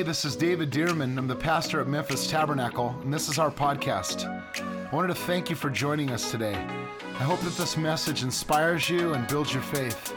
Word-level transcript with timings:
Hey, 0.00 0.04
this 0.04 0.24
is 0.24 0.34
David 0.34 0.70
Dearman. 0.70 1.18
I'm 1.18 1.28
the 1.28 1.36
pastor 1.36 1.78
at 1.78 1.86
Memphis 1.86 2.26
Tabernacle, 2.26 2.98
and 3.02 3.12
this 3.12 3.28
is 3.28 3.38
our 3.38 3.50
podcast. 3.50 4.24
I 4.24 4.96
wanted 4.96 5.08
to 5.08 5.14
thank 5.14 5.50
you 5.50 5.56
for 5.56 5.68
joining 5.68 6.08
us 6.08 6.30
today. 6.30 6.54
I 6.54 7.22
hope 7.22 7.38
that 7.40 7.52
this 7.58 7.76
message 7.76 8.22
inspires 8.22 8.88
you 8.88 9.12
and 9.12 9.28
builds 9.28 9.52
your 9.52 9.62
faith. 9.62 10.14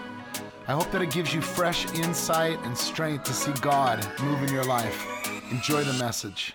I 0.70 0.72
hope 0.72 0.90
that 0.92 1.02
it 1.02 1.12
gives 1.12 1.34
you 1.34 1.42
fresh 1.42 1.86
insight 1.96 2.58
and 2.64 2.78
strength 2.78 3.26
to 3.26 3.34
see 3.34 3.52
God 3.60 4.08
move 4.22 4.42
in 4.44 4.54
your 4.54 4.64
life. 4.64 5.06
Enjoy 5.52 5.84
the 5.84 6.02
message. 6.02 6.54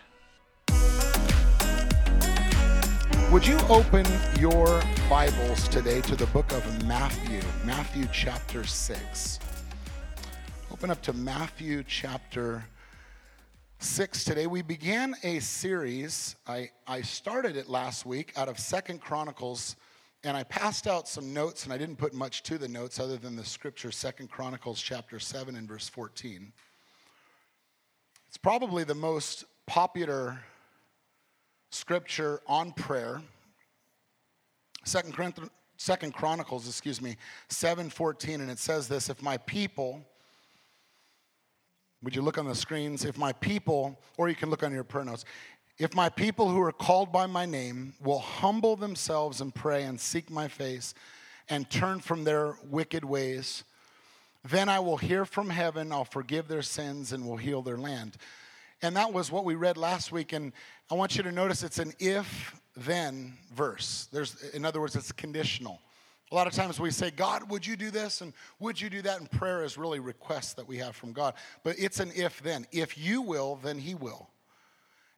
Would 3.30 3.46
you 3.46 3.58
open 3.68 4.06
your 4.40 4.82
Bibles 5.10 5.68
today 5.68 6.00
to 6.00 6.16
the 6.16 6.26
book 6.28 6.50
of 6.52 6.86
Matthew, 6.86 7.42
Matthew 7.62 8.08
chapter 8.10 8.64
6? 8.64 9.38
Open 10.72 10.90
up 10.90 11.02
to 11.02 11.12
Matthew 11.12 11.84
chapter 11.86 12.64
6 13.80 14.24
today. 14.24 14.48
We 14.48 14.62
began 14.62 15.14
a 15.22 15.38
series. 15.38 16.34
I, 16.48 16.70
I 16.88 17.00
started 17.00 17.56
it 17.56 17.68
last 17.68 18.04
week 18.04 18.32
out 18.36 18.48
of 18.48 18.58
Second 18.58 19.00
Chronicles, 19.00 19.76
and 20.24 20.36
I 20.36 20.42
passed 20.42 20.88
out 20.88 21.06
some 21.06 21.32
notes, 21.32 21.62
and 21.62 21.72
I 21.72 21.78
didn't 21.78 21.94
put 21.94 22.12
much 22.12 22.42
to 22.44 22.58
the 22.58 22.66
notes 22.66 22.98
other 22.98 23.16
than 23.16 23.36
the 23.36 23.44
scripture, 23.44 23.92
Second 23.92 24.30
Chronicles 24.32 24.82
chapter 24.82 25.20
7 25.20 25.54
and 25.54 25.68
verse 25.68 25.88
14. 25.88 26.52
It's 28.26 28.36
probably 28.36 28.82
the 28.82 28.96
most 28.96 29.44
popular 29.66 30.40
scripture 31.70 32.40
on 32.48 32.72
prayer. 32.72 33.22
Second, 34.82 35.14
Second 35.76 36.14
Chronicles, 36.14 36.66
excuse 36.66 37.00
me, 37.00 37.16
7:14, 37.48 38.40
and 38.40 38.50
it 38.50 38.58
says 38.58 38.88
this: 38.88 39.08
If 39.08 39.22
my 39.22 39.36
people 39.36 40.04
would 42.02 42.14
you 42.14 42.22
look 42.22 42.38
on 42.38 42.46
the 42.46 42.54
screens? 42.54 43.04
If 43.04 43.18
my 43.18 43.32
people, 43.32 43.98
or 44.16 44.28
you 44.28 44.34
can 44.34 44.50
look 44.50 44.62
on 44.62 44.72
your 44.72 44.84
prayer 44.84 45.04
notes, 45.04 45.24
if 45.78 45.94
my 45.94 46.08
people 46.08 46.48
who 46.48 46.60
are 46.60 46.72
called 46.72 47.12
by 47.12 47.26
my 47.26 47.46
name 47.46 47.94
will 48.02 48.18
humble 48.18 48.76
themselves 48.76 49.40
and 49.40 49.54
pray 49.54 49.84
and 49.84 50.00
seek 50.00 50.30
my 50.30 50.48
face 50.48 50.94
and 51.48 51.68
turn 51.70 52.00
from 52.00 52.24
their 52.24 52.56
wicked 52.68 53.04
ways, 53.04 53.64
then 54.44 54.68
I 54.68 54.80
will 54.80 54.96
hear 54.96 55.24
from 55.24 55.50
heaven, 55.50 55.92
I'll 55.92 56.04
forgive 56.04 56.48
their 56.48 56.62
sins, 56.62 57.12
and 57.12 57.26
will 57.26 57.36
heal 57.36 57.62
their 57.62 57.76
land. 57.76 58.16
And 58.82 58.96
that 58.96 59.12
was 59.12 59.30
what 59.30 59.44
we 59.44 59.54
read 59.54 59.76
last 59.76 60.12
week. 60.12 60.32
And 60.32 60.52
I 60.90 60.94
want 60.94 61.16
you 61.16 61.22
to 61.22 61.32
notice 61.32 61.62
it's 61.62 61.78
an 61.78 61.92
if 61.98 62.54
then 62.76 63.34
verse. 63.54 64.08
There's, 64.12 64.42
in 64.50 64.64
other 64.64 64.80
words, 64.80 64.94
it's 64.94 65.10
conditional. 65.10 65.80
A 66.30 66.34
lot 66.34 66.46
of 66.46 66.52
times 66.52 66.78
we 66.78 66.90
say, 66.90 67.10
God, 67.10 67.50
would 67.50 67.66
you 67.66 67.76
do 67.76 67.90
this? 67.90 68.20
And 68.20 68.34
would 68.60 68.80
you 68.80 68.90
do 68.90 69.00
that? 69.02 69.18
And 69.18 69.30
prayer 69.30 69.64
is 69.64 69.78
really 69.78 69.98
requests 69.98 70.52
that 70.54 70.68
we 70.68 70.76
have 70.76 70.94
from 70.94 71.12
God. 71.12 71.34
But 71.64 71.76
it's 71.78 72.00
an 72.00 72.12
if 72.14 72.42
then. 72.42 72.66
If 72.70 72.98
you 72.98 73.22
will, 73.22 73.58
then 73.62 73.78
He 73.78 73.94
will. 73.94 74.28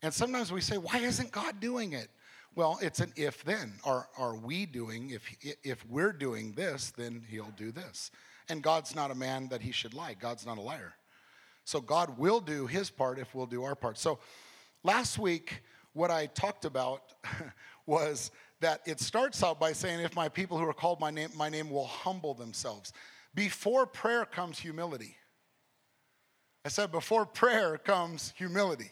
And 0.03 0.15
sometimes 0.15 0.53
we 0.53 0.61
say, 0.61 0.79
why 0.79 0.99
isn't 0.99 1.33
God 1.33 1.59
doing 1.59 1.93
it? 1.93 2.09
Well, 2.55 2.79
it's 2.81 3.01
an 3.01 3.13
if 3.17 3.45
then. 3.45 3.75
Are, 3.85 4.09
are 4.17 4.37
we 4.37 4.67
doing, 4.67 5.11
if, 5.11 5.37
if 5.63 5.85
we're 5.89 6.13
doing 6.13 6.53
this, 6.53 6.93
then 6.97 7.23
He'll 7.29 7.53
do 7.57 7.73
this. 7.73 8.13
And 8.49 8.63
God's 8.63 8.95
not 8.95 9.11
a 9.11 9.15
man 9.15 9.49
that 9.49 9.63
He 9.63 9.73
should 9.73 9.95
lie. 9.95 10.15
God's 10.15 10.47
not 10.47 10.59
a 10.59 10.63
liar. 10.63 10.95
So 11.65 11.81
God 11.81 12.19
will 12.19 12.41
do 12.41 12.67
His 12.67 12.89
part 12.89 13.19
if 13.19 13.35
we'll 13.35 13.47
do 13.47 13.65
our 13.65 13.75
part. 13.75 13.99
So 13.99 14.21
last 14.85 15.19
week, 15.19 15.63
what 15.93 16.11
I 16.11 16.27
talked 16.27 16.65
about 16.65 17.03
was 17.87 18.31
that 18.61 18.81
it 18.87 19.01
starts 19.01 19.43
out 19.43 19.59
by 19.59 19.73
saying, 19.73 20.01
If 20.01 20.15
my 20.15 20.29
people 20.29 20.59
who 20.59 20.69
are 20.69 20.75
called 20.75 21.01
my 21.01 21.11
name, 21.11 21.31
my 21.37 21.49
name 21.49 21.71
will 21.71 21.87
humble 21.87 22.35
themselves. 22.35 22.93
Before 23.35 23.87
prayer 23.87 24.25
comes 24.25 24.59
humility. 24.59 25.17
I 26.65 26.69
said, 26.69 26.93
before 26.93 27.25
prayer 27.25 27.79
comes 27.79 28.35
humility. 28.37 28.91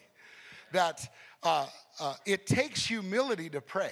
That 0.71 1.07
uh, 1.43 1.67
uh, 1.99 2.15
it 2.25 2.47
takes 2.47 2.85
humility 2.85 3.49
to 3.49 3.61
pray. 3.61 3.91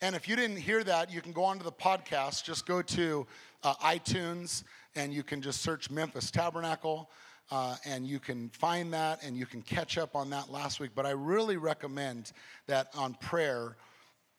And 0.00 0.14
if 0.14 0.28
you 0.28 0.36
didn't 0.36 0.58
hear 0.58 0.84
that, 0.84 1.12
you 1.12 1.20
can 1.20 1.32
go 1.32 1.44
onto 1.44 1.64
the 1.64 1.72
podcast. 1.72 2.44
Just 2.44 2.66
go 2.66 2.82
to 2.82 3.26
uh, 3.62 3.74
iTunes 3.76 4.62
and 4.94 5.12
you 5.12 5.22
can 5.22 5.42
just 5.42 5.62
search 5.62 5.90
Memphis 5.90 6.30
Tabernacle. 6.30 7.10
Uh, 7.50 7.76
and 7.86 8.06
you 8.06 8.20
can 8.20 8.50
find 8.50 8.92
that 8.92 9.24
and 9.24 9.36
you 9.36 9.46
can 9.46 9.62
catch 9.62 9.96
up 9.96 10.14
on 10.14 10.28
that 10.30 10.50
last 10.50 10.80
week. 10.80 10.90
But 10.94 11.06
I 11.06 11.10
really 11.10 11.56
recommend 11.56 12.32
that 12.66 12.88
on 12.94 13.14
prayer, 13.14 13.76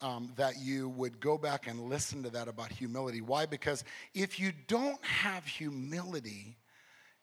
um, 0.02 0.32
that 0.38 0.60
you 0.60 0.90
would 0.90 1.20
go 1.20 1.38
back 1.38 1.68
and 1.68 1.90
listen 1.90 2.24
to 2.24 2.30
that 2.32 2.48
about 2.48 2.72
humility. 2.72 3.22
Why? 3.22 3.46
Because 3.46 3.84
if 4.14 4.40
you 4.40 4.52
don't 4.68 5.04
have 5.04 5.46
humility, 5.46 6.58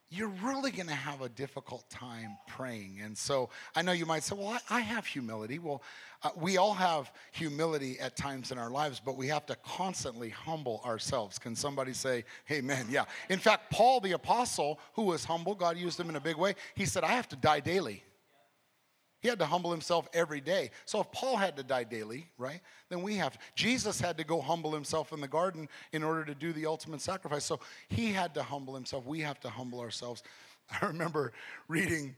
you're 0.08 0.32
really 0.44 0.70
going 0.70 0.86
to 0.86 0.94
have 0.94 1.20
a 1.20 1.28
difficult 1.28 1.88
time 1.90 2.36
praying. 2.46 3.00
And 3.02 3.18
so 3.18 3.50
I 3.74 3.82
know 3.82 3.92
you 3.92 4.06
might 4.06 4.22
say, 4.22 4.36
well, 4.36 4.48
I, 4.70 4.76
I 4.76 4.80
have 4.80 5.04
humility. 5.04 5.58
Well, 5.58 5.82
uh, 6.22 6.30
we 6.36 6.58
all 6.58 6.74
have 6.74 7.10
humility 7.32 7.98
at 7.98 8.16
times 8.16 8.52
in 8.52 8.58
our 8.58 8.70
lives, 8.70 9.00
but 9.04 9.16
we 9.16 9.26
have 9.28 9.46
to 9.46 9.56
constantly 9.56 10.30
humble 10.30 10.80
ourselves. 10.84 11.38
Can 11.38 11.56
somebody 11.56 11.92
say, 11.92 12.24
Amen? 12.50 12.86
Yeah. 12.88 13.04
In 13.28 13.38
fact, 13.38 13.70
Paul 13.70 14.00
the 14.00 14.12
apostle, 14.12 14.78
who 14.94 15.02
was 15.02 15.24
humble, 15.24 15.54
God 15.54 15.76
used 15.76 15.98
him 15.98 16.08
in 16.08 16.16
a 16.16 16.20
big 16.20 16.36
way, 16.36 16.54
he 16.76 16.86
said, 16.86 17.02
I 17.02 17.08
have 17.08 17.28
to 17.30 17.36
die 17.36 17.60
daily. 17.60 18.04
He 19.20 19.28
had 19.28 19.38
to 19.38 19.46
humble 19.46 19.70
himself 19.70 20.08
every 20.12 20.40
day. 20.40 20.70
So 20.84 21.00
if 21.00 21.10
Paul 21.10 21.36
had 21.36 21.56
to 21.56 21.62
die 21.62 21.84
daily, 21.84 22.28
right, 22.38 22.60
then 22.88 23.02
we 23.02 23.16
have 23.16 23.32
to. 23.32 23.38
Jesus 23.54 24.00
had 24.00 24.18
to 24.18 24.24
go 24.24 24.40
humble 24.40 24.72
himself 24.72 25.12
in 25.12 25.20
the 25.20 25.28
garden 25.28 25.68
in 25.92 26.02
order 26.02 26.24
to 26.24 26.34
do 26.34 26.52
the 26.52 26.66
ultimate 26.66 27.00
sacrifice. 27.00 27.44
So 27.44 27.60
he 27.88 28.12
had 28.12 28.34
to 28.34 28.42
humble 28.42 28.74
himself. 28.74 29.06
We 29.06 29.20
have 29.20 29.40
to 29.40 29.48
humble 29.48 29.80
ourselves. 29.80 30.22
I 30.82 30.86
remember 30.86 31.32
reading, 31.68 32.14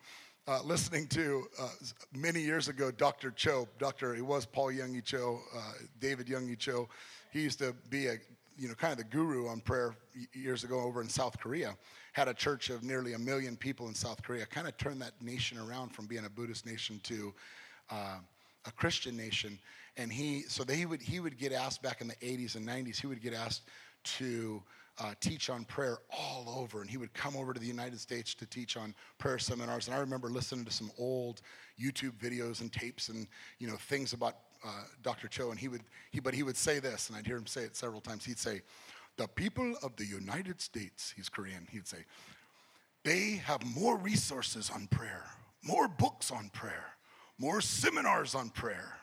uh, 0.47 0.61
listening 0.65 1.07
to 1.09 1.45
uh, 1.61 1.69
many 2.13 2.41
years 2.41 2.69
ago 2.69 2.91
Dr. 2.91 3.31
Cho. 3.31 3.69
Dr. 3.79 4.17
It 4.17 4.25
was 4.25 4.47
Paul 4.47 4.73
Yonggi 4.73 5.05
Cho, 5.05 5.41
uh, 5.57 5.73
David 6.01 6.27
Yonggi 6.27 6.59
Cho. 6.59 6.89
He 7.31 7.43
used 7.43 7.59
to 7.59 7.75
be 7.91 8.07
a 8.07 8.19
you 8.59 8.69
know 8.69 8.75
kind 8.75 8.93
of 8.93 8.99
the 8.99 9.05
guru 9.05 9.49
on 9.49 9.61
prayer 9.61 9.95
years 10.33 10.65
ago 10.65 10.81
over 10.81 11.01
in 11.01 11.09
South 11.09 11.39
Korea 11.39 11.77
had 12.19 12.27
a 12.27 12.35
church 12.35 12.69
of 12.69 12.83
nearly 12.83 13.13
a 13.13 13.19
million 13.19 13.57
people 13.57 13.87
in 13.87 13.95
South 13.95 14.23
Korea, 14.25 14.45
kind 14.45 14.67
of 14.67 14.77
turned 14.77 15.01
that 15.01 15.13
nation 15.23 15.57
around 15.57 15.91
from 15.91 16.07
being 16.07 16.25
a 16.25 16.29
Buddhist 16.29 16.67
nation 16.67 17.01
to 17.05 17.33
uh, 17.91 18.17
a 18.67 18.73
Christian 18.73 19.17
nation. 19.17 19.57
And 19.97 20.13
he, 20.13 20.43
so 20.43 20.65
he 20.65 20.85
would, 20.85 21.01
he 21.01 21.21
would 21.21 21.39
get 21.39 21.53
asked 21.53 21.81
back 21.81 22.01
in 22.01 22.09
the 22.09 22.17
80s 22.17 22.57
and 22.57 22.67
90s, 22.67 23.01
he 23.01 23.07
would 23.07 23.23
get 23.23 23.35
asked 23.35 23.63
to 24.03 24.61
uh, 24.99 25.15
teach 25.21 25.49
on 25.49 25.65
prayer 25.65 25.99
all 26.11 26.57
over. 26.59 26.81
And 26.81 26.91
he 26.91 26.97
would 26.97 27.13
come 27.15 27.37
over 27.37 27.55
to 27.55 27.61
the 27.61 27.67
United 27.67 28.01
States 28.01 28.35
to 28.35 28.47
teach 28.47 28.77
on 28.77 28.95
prayer 29.19 29.39
seminars. 29.39 29.87
And 29.87 29.97
I 29.97 30.01
remember 30.01 30.29
listening 30.29 30.65
to 30.65 30.73
some 30.73 30.91
old 30.99 31.41
YouTube 31.81 32.15
videos 32.19 32.63
and 32.63 32.73
tapes 32.73 33.11
and, 33.11 33.29
you 33.61 33.69
know, 33.69 33.77
things 33.77 34.13
about 34.13 34.35
uh, 34.65 34.85
Dr. 35.03 35.29
Cho. 35.29 35.51
And 35.51 35.59
he 35.59 35.69
would, 35.69 35.83
he, 36.11 36.21
but 36.21 36.35
he 36.35 36.43
would 36.43 36.57
say 36.57 36.79
this, 36.79 37.09
and 37.09 37.17
I'd 37.17 37.27
hear 37.27 37.37
him 37.37 37.47
say 37.47 37.63
it 37.63 37.77
several 37.77 38.01
times. 38.01 38.25
He'd 38.25 38.39
say, 38.39 38.63
the 39.17 39.27
people 39.29 39.75
of 39.83 39.97
the 39.97 40.07
United 40.07 40.61
States, 40.61 41.13
he's 41.17 41.29
Korean, 41.29 41.67
he'd 41.71 41.89
say, 41.89 42.05
they 43.05 43.41
have 43.45 43.65
more 43.77 43.97
resources 43.97 44.71
on 44.73 44.87
prayer, 44.87 45.25
more 45.63 45.89
books 45.89 46.31
on 46.31 46.51
prayer, 46.51 46.85
more 47.39 47.61
seminars 47.61 48.35
on 48.35 48.51
prayer. 48.51 48.95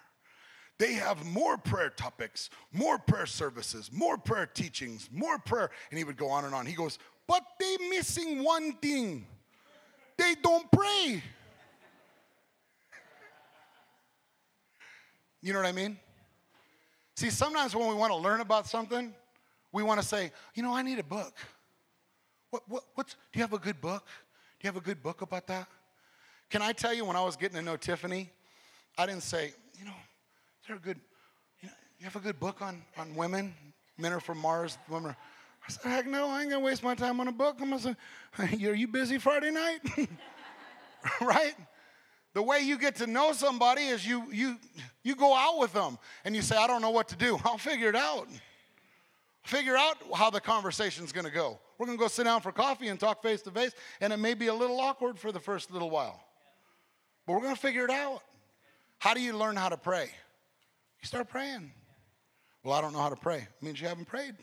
They 0.78 0.94
have 0.94 1.26
more 1.26 1.58
prayer 1.58 1.90
topics, 1.90 2.50
more 2.74 2.98
prayer 2.98 3.26
services, 3.26 3.90
more 3.94 4.18
prayer 4.18 4.46
teachings, 4.46 5.10
more 5.12 5.40
prayer. 5.40 5.70
And 5.90 5.98
he 5.98 6.04
would 6.04 6.18
go 6.18 6.30
on 6.30 6.44
and 6.44 6.54
on. 6.54 6.66
He 6.66 6.76
goes, 6.76 7.00
but 7.28 7.44
they 7.60 7.78
missing 7.90 8.44
one 8.44 8.74
thing. 8.74 9.26
They 10.18 10.36
don't 10.42 10.70
pray. 10.72 11.24
You 15.46 15.54
know 15.54 15.60
what 15.60 15.68
I 15.68 15.74
mean? 15.74 16.00
See, 17.16 17.30
sometimes 17.30 17.76
when 17.76 17.88
we 17.88 17.94
want 17.94 18.12
to 18.12 18.18
learn 18.18 18.42
about 18.42 18.66
something, 18.66 19.14
we 19.72 19.84
want 19.84 20.02
to 20.02 20.08
say, 20.08 20.32
you 20.56 20.64
know, 20.64 20.74
I 20.74 20.82
need 20.82 20.98
a 20.98 21.04
book. 21.04 21.36
What, 22.50 22.64
what, 22.68 22.84
what's, 22.96 23.14
do 23.14 23.38
you 23.38 23.42
have 23.42 23.54
a 23.54 23.60
good 23.60 23.80
book? 23.80 24.08
Do 24.08 24.68
you 24.68 24.70
have 24.70 24.76
a 24.76 24.84
good 24.84 25.04
book 25.04 25.22
about 25.22 25.46
that? 25.46 25.68
Can 26.50 26.64
I 26.64 26.72
tell 26.72 26.96
you, 26.96 27.06
when 27.06 27.16
I 27.16 27.24
was 27.24 27.36
getting 27.36 27.58
to 27.58 27.62
know 27.62 27.78
Tiffany, 27.78 28.32
I 28.98 29.06
didn't 29.06 29.22
say, 29.22 29.54
you 29.78 29.86
know, 29.86 29.92
is 29.92 30.68
there 30.68 30.78
a 30.78 30.80
good, 30.80 31.00
you, 31.62 31.68
know, 31.68 31.76
you 32.00 32.06
have 32.06 32.16
a 32.16 32.22
good 32.22 32.40
book 32.40 32.64
on, 32.64 32.82
on 32.98 33.14
women? 33.14 33.54
Men 34.00 34.14
are 34.14 34.20
from 34.20 34.40
Mars, 34.40 34.80
women 34.90 35.12
are. 35.12 35.18
I 35.70 35.72
said, 35.72 35.92
heck 35.92 36.08
no, 36.08 36.28
I 36.28 36.42
ain't 36.42 36.50
gonna 36.50 36.66
waste 36.66 36.82
my 36.82 36.96
time 36.96 37.20
on 37.20 37.28
a 37.28 37.32
book. 37.32 37.58
I'm 37.62 37.70
gonna 37.70 37.80
say, 37.80 37.96
are 38.68 38.74
you 38.74 38.88
busy 38.88 39.20
Friday 39.20 39.52
night? 39.52 39.82
right? 41.22 41.54
The 42.36 42.44
way 42.44 42.60
you 42.60 42.78
get 42.78 42.98
to 42.98 43.08
know 43.08 43.34
somebody 43.34 43.82
is 43.82 44.06
you, 44.06 44.32
you, 44.32 44.58
you 45.04 45.16
go 45.16 45.34
out 45.34 45.58
with 45.58 45.74
them 45.74 45.98
and 46.24 46.36
you 46.36 46.44
say, 46.44 46.56
I 46.56 46.68
don't 46.68 46.84
know 46.84 46.92
what 46.92 47.08
to 47.08 47.16
do. 47.16 47.40
I'll 47.46 47.58
figure 47.58 47.90
it 47.90 47.96
out 47.96 48.28
figure 49.46 49.78
out 49.78 49.98
how 50.14 50.30
the 50.30 50.42
conversation's 50.42 51.12
going 51.12 51.26
to 51.26 51.32
go. 51.32 51.60
We're 51.78 51.86
going 51.86 51.98
to 51.98 52.02
go 52.02 52.08
sit 52.08 52.24
down 52.24 52.42
for 52.42 52.52
coffee 52.52 52.88
and 52.88 53.00
talk 53.00 53.22
face 53.22 53.42
to 53.44 53.52
face, 53.52 53.72
and 54.02 54.12
it 54.12 54.18
may 54.18 54.34
be 54.34 54.48
a 54.48 54.54
little 54.54 54.80
awkward 54.80 55.20
for 55.20 55.32
the 55.32 55.40
first 55.40 55.72
little 55.72 55.90
while. 55.90 56.20
But 57.26 57.34
we're 57.34 57.42
going 57.42 57.56
to 57.56 57.62
figure 57.62 57.86
it 57.86 57.92
out. 57.92 58.22
How 58.98 59.14
do 59.14 59.22
you 59.22 59.38
learn 59.38 59.56
how 59.56 59.70
to 59.70 59.78
pray? 59.78 60.10
You 61.02 61.08
start 61.08 61.30
praying. 61.30 61.72
Well, 62.64 62.74
I 62.74 62.82
don't 62.82 62.94
know 62.94 63.00
how 63.00 63.10
to 63.10 63.16
pray. 63.16 63.38
It 63.38 63.64
means 63.64 63.80
you 63.80 63.88
haven't 63.88 64.06
prayed. 64.06 64.36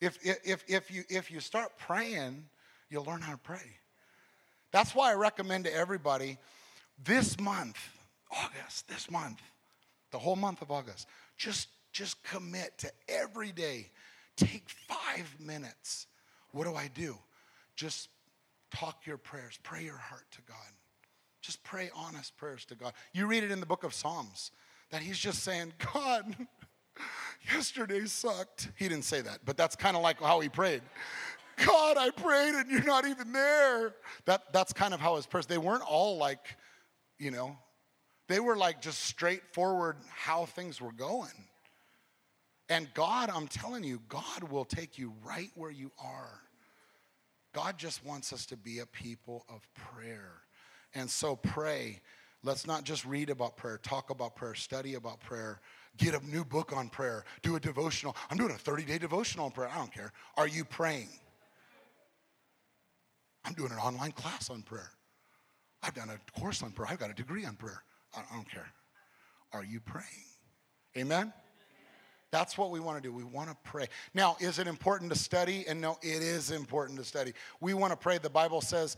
If, 0.00 0.18
if, 0.22 0.64
if, 0.68 0.90
you, 0.90 1.04
if 1.08 1.30
you 1.30 1.40
start 1.40 1.70
praying, 1.78 2.44
you'll 2.90 3.04
learn 3.04 3.22
how 3.22 3.32
to 3.32 3.38
pray. 3.38 3.78
That's 4.76 4.94
why 4.94 5.10
I 5.10 5.14
recommend 5.14 5.64
to 5.64 5.74
everybody 5.74 6.36
this 7.02 7.40
month, 7.40 7.78
August, 8.30 8.86
this 8.88 9.10
month, 9.10 9.40
the 10.10 10.18
whole 10.18 10.36
month 10.36 10.60
of 10.60 10.70
August, 10.70 11.08
just, 11.38 11.68
just 11.92 12.22
commit 12.22 12.76
to 12.76 12.92
every 13.08 13.52
day. 13.52 13.88
Take 14.36 14.68
five 14.68 15.34
minutes. 15.40 16.08
What 16.50 16.64
do 16.64 16.74
I 16.74 16.90
do? 16.94 17.16
Just 17.74 18.10
talk 18.70 19.06
your 19.06 19.16
prayers, 19.16 19.58
pray 19.62 19.82
your 19.82 19.96
heart 19.96 20.26
to 20.32 20.42
God. 20.46 20.58
Just 21.40 21.64
pray 21.64 21.88
honest 21.96 22.36
prayers 22.36 22.66
to 22.66 22.74
God. 22.74 22.92
You 23.14 23.26
read 23.26 23.44
it 23.44 23.50
in 23.50 23.60
the 23.60 23.66
book 23.66 23.82
of 23.82 23.94
Psalms 23.94 24.50
that 24.90 25.00
he's 25.00 25.16
just 25.18 25.42
saying, 25.42 25.72
God, 25.94 26.36
yesterday 27.50 28.04
sucked. 28.04 28.68
He 28.76 28.90
didn't 28.90 29.06
say 29.06 29.22
that, 29.22 29.38
but 29.42 29.56
that's 29.56 29.74
kind 29.74 29.96
of 29.96 30.02
like 30.02 30.20
how 30.20 30.40
he 30.40 30.50
prayed. 30.50 30.82
God, 31.64 31.96
I 31.96 32.10
prayed 32.10 32.54
and 32.54 32.70
you're 32.70 32.84
not 32.84 33.06
even 33.06 33.32
there. 33.32 33.94
That, 34.26 34.52
that's 34.52 34.72
kind 34.72 34.92
of 34.92 35.00
how 35.00 35.16
his 35.16 35.26
prayers, 35.26 35.46
they 35.46 35.58
weren't 35.58 35.82
all 35.82 36.18
like, 36.18 36.56
you 37.18 37.30
know, 37.30 37.56
they 38.28 38.40
were 38.40 38.56
like 38.56 38.80
just 38.80 39.04
straightforward 39.04 39.96
how 40.14 40.46
things 40.46 40.80
were 40.80 40.92
going. 40.92 41.30
And 42.68 42.92
God, 42.94 43.30
I'm 43.32 43.46
telling 43.46 43.84
you, 43.84 44.00
God 44.08 44.50
will 44.50 44.64
take 44.64 44.98
you 44.98 45.12
right 45.24 45.50
where 45.54 45.70
you 45.70 45.92
are. 46.02 46.40
God 47.54 47.78
just 47.78 48.04
wants 48.04 48.32
us 48.32 48.44
to 48.46 48.56
be 48.56 48.80
a 48.80 48.86
people 48.86 49.46
of 49.48 49.66
prayer. 49.74 50.42
And 50.94 51.08
so 51.08 51.36
pray. 51.36 52.00
Let's 52.42 52.66
not 52.66 52.84
just 52.84 53.04
read 53.04 53.30
about 53.30 53.56
prayer, 53.56 53.78
talk 53.78 54.10
about 54.10 54.36
prayer, 54.36 54.54
study 54.54 54.94
about 54.94 55.20
prayer, 55.20 55.60
get 55.96 56.14
a 56.14 56.26
new 56.26 56.44
book 56.44 56.72
on 56.76 56.88
prayer, 56.88 57.24
do 57.42 57.56
a 57.56 57.60
devotional. 57.60 58.14
I'm 58.30 58.36
doing 58.36 58.50
a 58.50 58.58
30 58.58 58.84
day 58.84 58.98
devotional 58.98 59.46
on 59.46 59.52
prayer. 59.52 59.70
I 59.72 59.78
don't 59.78 59.92
care. 59.92 60.12
Are 60.36 60.46
you 60.46 60.64
praying? 60.64 61.08
I'm 63.46 63.54
doing 63.54 63.70
an 63.70 63.78
online 63.78 64.12
class 64.12 64.50
on 64.50 64.62
prayer. 64.62 64.90
I've 65.82 65.94
done 65.94 66.10
a 66.10 66.40
course 66.40 66.62
on 66.62 66.72
prayer. 66.72 66.88
I've 66.90 66.98
got 66.98 67.10
a 67.10 67.14
degree 67.14 67.44
on 67.44 67.54
prayer. 67.54 67.82
I 68.16 68.22
don't 68.34 68.50
care. 68.50 68.68
Are 69.52 69.64
you 69.64 69.78
praying? 69.78 70.06
Amen? 70.96 71.32
That's 72.32 72.58
what 72.58 72.70
we 72.70 72.80
want 72.80 73.00
to 73.00 73.08
do. 73.08 73.14
We 73.14 73.22
want 73.22 73.50
to 73.50 73.56
pray. 73.62 73.86
Now, 74.12 74.36
is 74.40 74.58
it 74.58 74.66
important 74.66 75.12
to 75.12 75.18
study? 75.18 75.64
And 75.68 75.80
no, 75.80 75.96
it 76.02 76.22
is 76.22 76.50
important 76.50 76.98
to 76.98 77.04
study. 77.04 77.34
We 77.60 77.72
want 77.72 77.92
to 77.92 77.96
pray. 77.96 78.18
The 78.18 78.28
Bible 78.28 78.60
says 78.60 78.96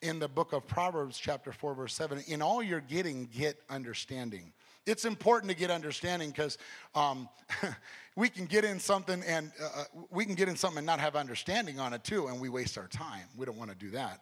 in 0.00 0.18
the 0.18 0.28
book 0.28 0.54
of 0.54 0.66
Proverbs, 0.66 1.18
chapter 1.18 1.52
4, 1.52 1.74
verse 1.74 1.94
7, 1.94 2.24
in 2.26 2.40
all 2.40 2.62
you're 2.62 2.80
getting, 2.80 3.26
get 3.26 3.60
understanding. 3.68 4.52
It's 4.86 5.04
important 5.04 5.50
to 5.50 5.56
get 5.56 5.70
understanding 5.70 6.30
because 6.30 6.58
um, 6.94 7.28
we 8.16 8.28
can 8.28 8.46
get 8.46 8.64
in 8.64 8.80
something 8.80 9.22
and 9.26 9.52
uh, 9.62 9.80
uh, 9.80 9.84
we 10.10 10.24
can 10.24 10.34
get 10.34 10.48
in 10.48 10.56
something 10.56 10.78
and 10.78 10.86
not 10.86 11.00
have 11.00 11.16
understanding 11.16 11.78
on 11.78 11.92
it 11.92 12.04
too, 12.04 12.28
and 12.28 12.40
we 12.40 12.48
waste 12.48 12.78
our 12.78 12.88
time. 12.88 13.26
We 13.36 13.46
don't 13.46 13.56
want 13.56 13.70
to 13.70 13.76
do 13.76 13.90
that. 13.90 14.20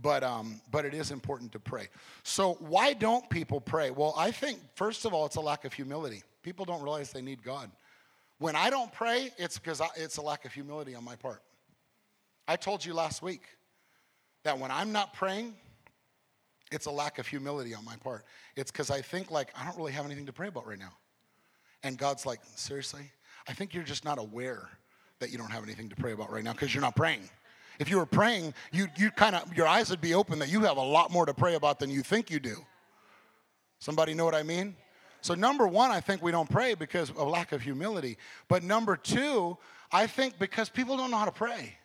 But, 0.00 0.22
um, 0.22 0.60
but 0.70 0.84
it 0.84 0.94
is 0.94 1.10
important 1.10 1.50
to 1.52 1.58
pray. 1.58 1.88
So, 2.22 2.54
why 2.60 2.92
don't 2.92 3.28
people 3.30 3.60
pray? 3.60 3.90
Well, 3.90 4.14
I 4.16 4.30
think, 4.30 4.60
first 4.76 5.04
of 5.04 5.12
all, 5.12 5.26
it's 5.26 5.34
a 5.34 5.40
lack 5.40 5.64
of 5.64 5.72
humility. 5.72 6.22
People 6.44 6.64
don't 6.64 6.82
realize 6.82 7.10
they 7.10 7.20
need 7.20 7.42
God. 7.42 7.68
When 8.38 8.54
I 8.54 8.70
don't 8.70 8.92
pray, 8.92 9.32
it's 9.38 9.58
because 9.58 9.82
it's 9.96 10.18
a 10.18 10.22
lack 10.22 10.44
of 10.44 10.52
humility 10.52 10.94
on 10.94 11.02
my 11.02 11.16
part. 11.16 11.42
I 12.46 12.54
told 12.54 12.84
you 12.84 12.94
last 12.94 13.22
week 13.22 13.42
that 14.44 14.58
when 14.58 14.70
I'm 14.70 14.92
not 14.92 15.14
praying, 15.14 15.54
it's 16.70 16.86
a 16.86 16.90
lack 16.90 17.18
of 17.18 17.26
humility 17.26 17.74
on 17.74 17.84
my 17.84 17.96
part. 17.96 18.24
It's 18.56 18.70
because 18.70 18.90
I 18.90 19.00
think 19.00 19.30
like 19.30 19.50
I 19.56 19.64
don't 19.64 19.76
really 19.76 19.92
have 19.92 20.04
anything 20.04 20.26
to 20.26 20.32
pray 20.32 20.48
about 20.48 20.66
right 20.66 20.78
now. 20.78 20.92
And 21.82 21.96
God's 21.96 22.26
like, 22.26 22.40
seriously? 22.56 23.10
I 23.46 23.52
think 23.52 23.72
you're 23.72 23.84
just 23.84 24.04
not 24.04 24.18
aware 24.18 24.68
that 25.20 25.30
you 25.30 25.38
don't 25.38 25.50
have 25.50 25.62
anything 25.64 25.88
to 25.88 25.96
pray 25.96 26.12
about 26.12 26.30
right 26.30 26.44
now 26.44 26.52
because 26.52 26.74
you're 26.74 26.82
not 26.82 26.96
praying. 26.96 27.28
If 27.78 27.88
you 27.88 27.96
were 27.96 28.06
praying, 28.06 28.54
you 28.72 28.88
you 28.96 29.10
kind 29.10 29.36
of 29.36 29.56
your 29.56 29.66
eyes 29.66 29.90
would 29.90 30.00
be 30.00 30.14
open 30.14 30.38
that 30.40 30.50
you 30.50 30.60
have 30.62 30.76
a 30.76 30.82
lot 30.82 31.10
more 31.12 31.26
to 31.26 31.34
pray 31.34 31.54
about 31.54 31.78
than 31.78 31.90
you 31.90 32.02
think 32.02 32.30
you 32.30 32.40
do. 32.40 32.56
Somebody 33.78 34.14
know 34.14 34.24
what 34.24 34.34
I 34.34 34.42
mean? 34.42 34.74
So, 35.20 35.34
number 35.34 35.66
one, 35.66 35.90
I 35.90 36.00
think 36.00 36.22
we 36.22 36.30
don't 36.30 36.48
pray 36.48 36.74
because 36.74 37.10
of 37.10 37.28
lack 37.28 37.52
of 37.52 37.62
humility. 37.62 38.18
But 38.48 38.62
number 38.62 38.96
two, 38.96 39.56
I 39.90 40.06
think 40.06 40.38
because 40.38 40.68
people 40.68 40.96
don't 40.96 41.10
know 41.10 41.16
how 41.16 41.24
to 41.24 41.32
pray. 41.32 41.76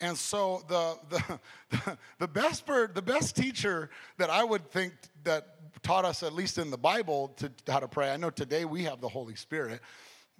And 0.00 0.16
so 0.16 0.62
the, 0.68 0.98
the, 1.08 1.98
the, 2.18 2.28
best 2.28 2.66
bird, 2.66 2.94
the 2.94 3.02
best 3.02 3.36
teacher 3.36 3.90
that 4.18 4.30
I 4.30 4.44
would 4.44 4.70
think 4.70 4.92
that 5.24 5.82
taught 5.82 6.04
us, 6.04 6.22
at 6.22 6.32
least 6.32 6.58
in 6.58 6.70
the 6.70 6.78
Bible, 6.78 7.28
to, 7.38 7.50
how 7.66 7.80
to 7.80 7.88
pray. 7.88 8.12
I 8.12 8.16
know 8.16 8.30
today 8.30 8.64
we 8.64 8.84
have 8.84 9.00
the 9.00 9.08
Holy 9.08 9.34
Spirit, 9.34 9.80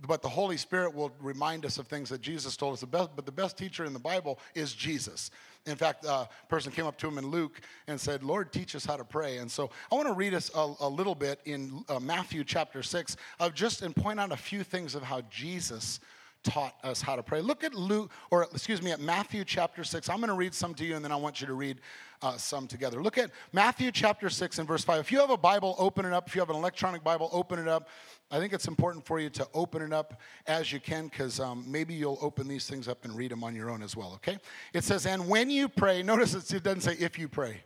but 0.06 0.20
the 0.20 0.28
Holy 0.28 0.58
Spirit 0.58 0.94
will 0.94 1.10
remind 1.20 1.64
us 1.64 1.78
of 1.78 1.86
things 1.86 2.10
that 2.10 2.20
Jesus 2.20 2.56
told 2.56 2.74
us. 2.74 2.80
The 2.80 2.86
best, 2.86 3.10
but 3.16 3.24
the 3.24 3.32
best 3.32 3.56
teacher 3.56 3.84
in 3.86 3.94
the 3.94 3.98
Bible 3.98 4.38
is 4.54 4.74
Jesus. 4.74 5.30
In 5.64 5.76
fact, 5.76 6.04
a 6.04 6.28
person 6.48 6.70
came 6.70 6.86
up 6.86 6.98
to 6.98 7.08
him 7.08 7.16
in 7.16 7.26
Luke 7.28 7.60
and 7.86 7.98
said, 7.98 8.22
Lord, 8.22 8.52
teach 8.52 8.76
us 8.76 8.84
how 8.84 8.96
to 8.96 9.04
pray. 9.04 9.38
And 9.38 9.50
so 9.50 9.70
I 9.90 9.94
want 9.94 10.06
to 10.06 10.14
read 10.14 10.34
us 10.34 10.50
a, 10.54 10.74
a 10.80 10.88
little 10.88 11.14
bit 11.14 11.40
in 11.46 11.82
uh, 11.88 11.98
Matthew 11.98 12.44
chapter 12.44 12.82
6 12.82 13.16
of 13.40 13.54
just 13.54 13.82
and 13.82 13.96
point 13.96 14.20
out 14.20 14.32
a 14.32 14.36
few 14.36 14.62
things 14.62 14.94
of 14.94 15.02
how 15.02 15.22
Jesus 15.30 15.98
taught 16.46 16.76
us 16.84 17.02
how 17.02 17.16
to 17.16 17.22
pray. 17.22 17.40
Look 17.40 17.64
at 17.64 17.74
Luke, 17.74 18.12
or 18.30 18.44
excuse 18.44 18.80
me, 18.80 18.92
at 18.92 19.00
Matthew 19.00 19.44
chapter 19.44 19.82
6. 19.82 20.08
I'm 20.08 20.18
going 20.18 20.28
to 20.28 20.34
read 20.34 20.54
some 20.54 20.74
to 20.74 20.84
you 20.84 20.94
and 20.94 21.04
then 21.04 21.10
I 21.10 21.16
want 21.16 21.40
you 21.40 21.46
to 21.48 21.54
read 21.54 21.80
uh, 22.22 22.36
some 22.36 22.68
together. 22.68 23.02
Look 23.02 23.18
at 23.18 23.30
Matthew 23.52 23.90
chapter 23.90 24.30
6 24.30 24.60
and 24.60 24.68
verse 24.68 24.84
5. 24.84 25.00
If 25.00 25.10
you 25.10 25.18
have 25.18 25.30
a 25.30 25.36
Bible, 25.36 25.74
open 25.78 26.06
it 26.06 26.12
up. 26.12 26.28
If 26.28 26.36
you 26.36 26.40
have 26.40 26.50
an 26.50 26.56
electronic 26.56 27.02
Bible, 27.02 27.28
open 27.32 27.58
it 27.58 27.66
up. 27.66 27.88
I 28.30 28.38
think 28.38 28.52
it's 28.52 28.68
important 28.68 29.04
for 29.04 29.18
you 29.18 29.28
to 29.30 29.46
open 29.54 29.82
it 29.82 29.92
up 29.92 30.20
as 30.46 30.72
you 30.72 30.78
can 30.78 31.08
because 31.08 31.40
um, 31.40 31.64
maybe 31.66 31.94
you'll 31.94 32.18
open 32.22 32.46
these 32.46 32.68
things 32.68 32.86
up 32.86 33.04
and 33.04 33.16
read 33.16 33.32
them 33.32 33.42
on 33.42 33.54
your 33.54 33.68
own 33.68 33.82
as 33.82 33.96
well, 33.96 34.12
okay? 34.14 34.38
It 34.72 34.84
says, 34.84 35.04
and 35.04 35.28
when 35.28 35.50
you 35.50 35.68
pray, 35.68 36.02
notice 36.02 36.34
it 36.34 36.62
doesn't 36.62 36.82
say 36.82 36.96
if 36.98 37.18
you 37.18 37.28
pray. 37.28 37.64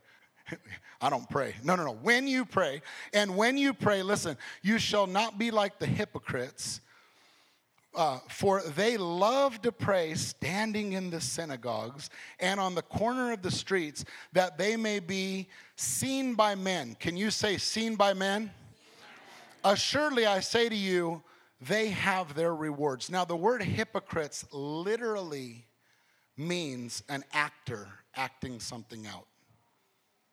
I 1.03 1.11
don't 1.11 1.29
pray. 1.29 1.55
No, 1.62 1.77
no, 1.77 1.85
no. 1.85 1.93
When 1.93 2.27
you 2.27 2.44
pray, 2.44 2.82
and 3.12 3.37
when 3.37 3.59
you 3.59 3.75
pray, 3.75 4.03
listen, 4.03 4.37
you 4.62 4.79
shall 4.79 5.06
not 5.06 5.38
be 5.38 5.50
like 5.50 5.79
the 5.79 5.87
hypocrites 5.87 6.81
uh, 7.95 8.19
for 8.29 8.63
they 8.77 8.97
love 8.97 9.61
to 9.63 9.73
pray 9.73 10.15
standing 10.15 10.93
in 10.93 11.11
the 11.11 11.21
synagogues 11.21 12.11
and 12.39 12.61
on 12.61 12.75
the 12.75 12.83
corner 12.83 13.33
of 13.33 13.43
the 13.43 13.51
streets 13.51 14.05
that 14.33 14.57
they 14.57 14.77
may 14.77 15.01
be 15.01 15.49
seen 15.77 16.35
by 16.35 16.55
men. 16.55 16.97
Can 17.01 17.17
you 17.17 17.31
say, 17.31 17.57
seen 17.57 17.97
by 17.97 18.15
men? 18.15 18.51
Assuredly, 19.65 20.27
I 20.27 20.41
say 20.41 20.69
to 20.69 20.77
you, 20.77 21.23
they 21.61 21.89
have 21.89 22.35
their 22.35 22.55
rewards. 22.55 23.11
Now, 23.11 23.25
the 23.25 23.37
word 23.37 23.63
hypocrites 23.63 24.47
literally 24.53 25.67
means 26.37 27.03
an 27.09 27.25
actor 27.33 27.87
acting 28.15 28.61
something 28.61 29.07
out. 29.07 29.27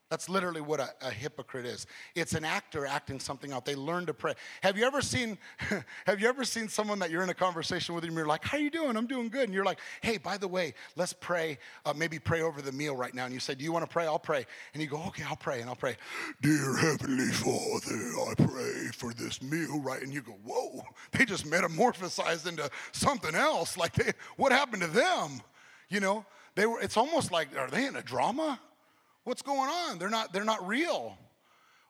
That's 0.10 0.30
literally 0.30 0.62
what 0.62 0.80
a, 0.80 0.90
a, 1.02 1.12
hypocrite 1.12 1.66
is. 1.66 1.86
It's 2.16 2.34
an 2.34 2.46
actor 2.46 2.86
acting 2.86 3.20
something 3.20 3.52
out. 3.52 3.66
They 3.66 3.76
learn 3.76 4.06
to 4.06 4.14
pray. 4.14 4.36
Have 4.62 4.78
you 4.78 4.86
ever 4.86 5.02
seen 5.02 5.38
have 6.06 6.22
you 6.22 6.30
ever 6.30 6.46
seen 6.46 6.70
someone 6.70 7.00
that 7.00 7.12
you're 7.12 7.24
in 7.24 7.30
a 7.30 7.34
conversation 7.34 7.94
with 7.94 8.06
and 8.06 8.14
you're 8.14 8.26
like, 8.26 8.46
How 8.46 8.58
are 8.58 8.62
you 8.62 8.70
doing? 8.70 8.96
I'm 8.96 9.08
doing 9.08 9.28
good. 9.28 9.44
And 9.44 9.54
you're 9.54 9.66
like, 9.66 9.80
hey, 10.02 10.18
by 10.18 10.38
the 10.38 10.48
way, 10.48 10.74
let's 10.96 11.12
pray, 11.12 11.58
uh, 11.86 11.94
maybe 11.94 12.20
pray 12.20 12.42
over 12.42 12.62
the 12.62 12.72
meal 12.72 12.96
right 12.96 13.14
now. 13.14 13.26
And 13.26 13.34
you 13.34 13.42
say, 13.42 13.54
Do 13.54 13.66
you 13.66 13.74
want 13.74 13.84
to 13.84 13.92
pray? 13.92 14.06
I'll 14.06 14.18
pray. 14.18 14.46
And 14.74 14.82
you 14.82 14.88
go, 14.88 15.04
Okay, 15.08 15.24
I'll 15.24 15.36
pray, 15.36 15.60
and 15.60 15.70
I'll 15.70 15.76
pray. 15.76 15.98
Dear 16.42 16.78
Heavenly 16.78 17.32
Father, 17.34 18.32
I 18.32 18.34
pray 18.36 18.90
for 18.94 19.14
this 19.14 19.42
meal, 19.42 19.82
right? 19.82 20.02
And 20.02 20.14
you 20.14 20.22
go, 20.22 20.38
Whoa, 20.46 20.84
they 21.12 21.26
just 21.26 21.46
metamorphosized 21.46 22.48
into 22.48 22.70
something 22.94 23.36
else. 23.36 23.76
Like 23.76 23.94
they, 23.94 24.14
what 24.38 24.54
happened 24.54 24.84
to 24.84 24.88
them? 24.88 25.42
You 25.90 26.00
know, 26.00 26.26
they 26.56 26.66
were 26.66 26.80
it's 26.80 26.96
almost 26.96 27.32
like, 27.32 27.50
are 27.58 27.70
they 27.70 27.86
in 27.86 27.98
a 27.98 28.02
drama? 28.02 28.60
What's 29.28 29.42
going 29.42 29.70
on? 29.70 30.00
They're 30.00 30.10
not, 30.10 30.32
they're 30.32 30.46
not 30.46 30.66
real. 30.66 31.18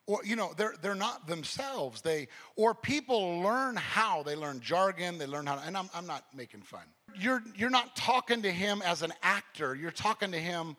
Or, 0.08 0.22
you 0.25 0.36
know, 0.36 0.53
they're, 0.58 0.74
they're 0.82 0.96
not 0.96 1.27
themselves. 1.27 2.01
They, 2.01 2.29
or 2.56 2.74
people 2.74 3.41
learn 3.41 3.75
how. 3.75 4.24
They 4.24 4.36
learn 4.36 4.60
jargon, 4.60 5.20
they 5.20 5.27
learn 5.27 5.46
how 5.46 5.58
to, 5.58 5.62
and 5.62 5.77
I'm, 5.77 5.88
I'm 5.94 6.08
not 6.08 6.24
making 6.36 6.62
fun. 6.62 6.82
You're, 7.15 7.44
you're 7.56 7.70
not 7.70 7.96
talking 7.96 8.41
to 8.41 8.51
him 8.51 8.82
as 8.84 9.03
an 9.03 9.13
actor. 9.22 9.75
You're 9.75 9.91
talking 9.91 10.32
to 10.32 10.39
him 10.39 10.75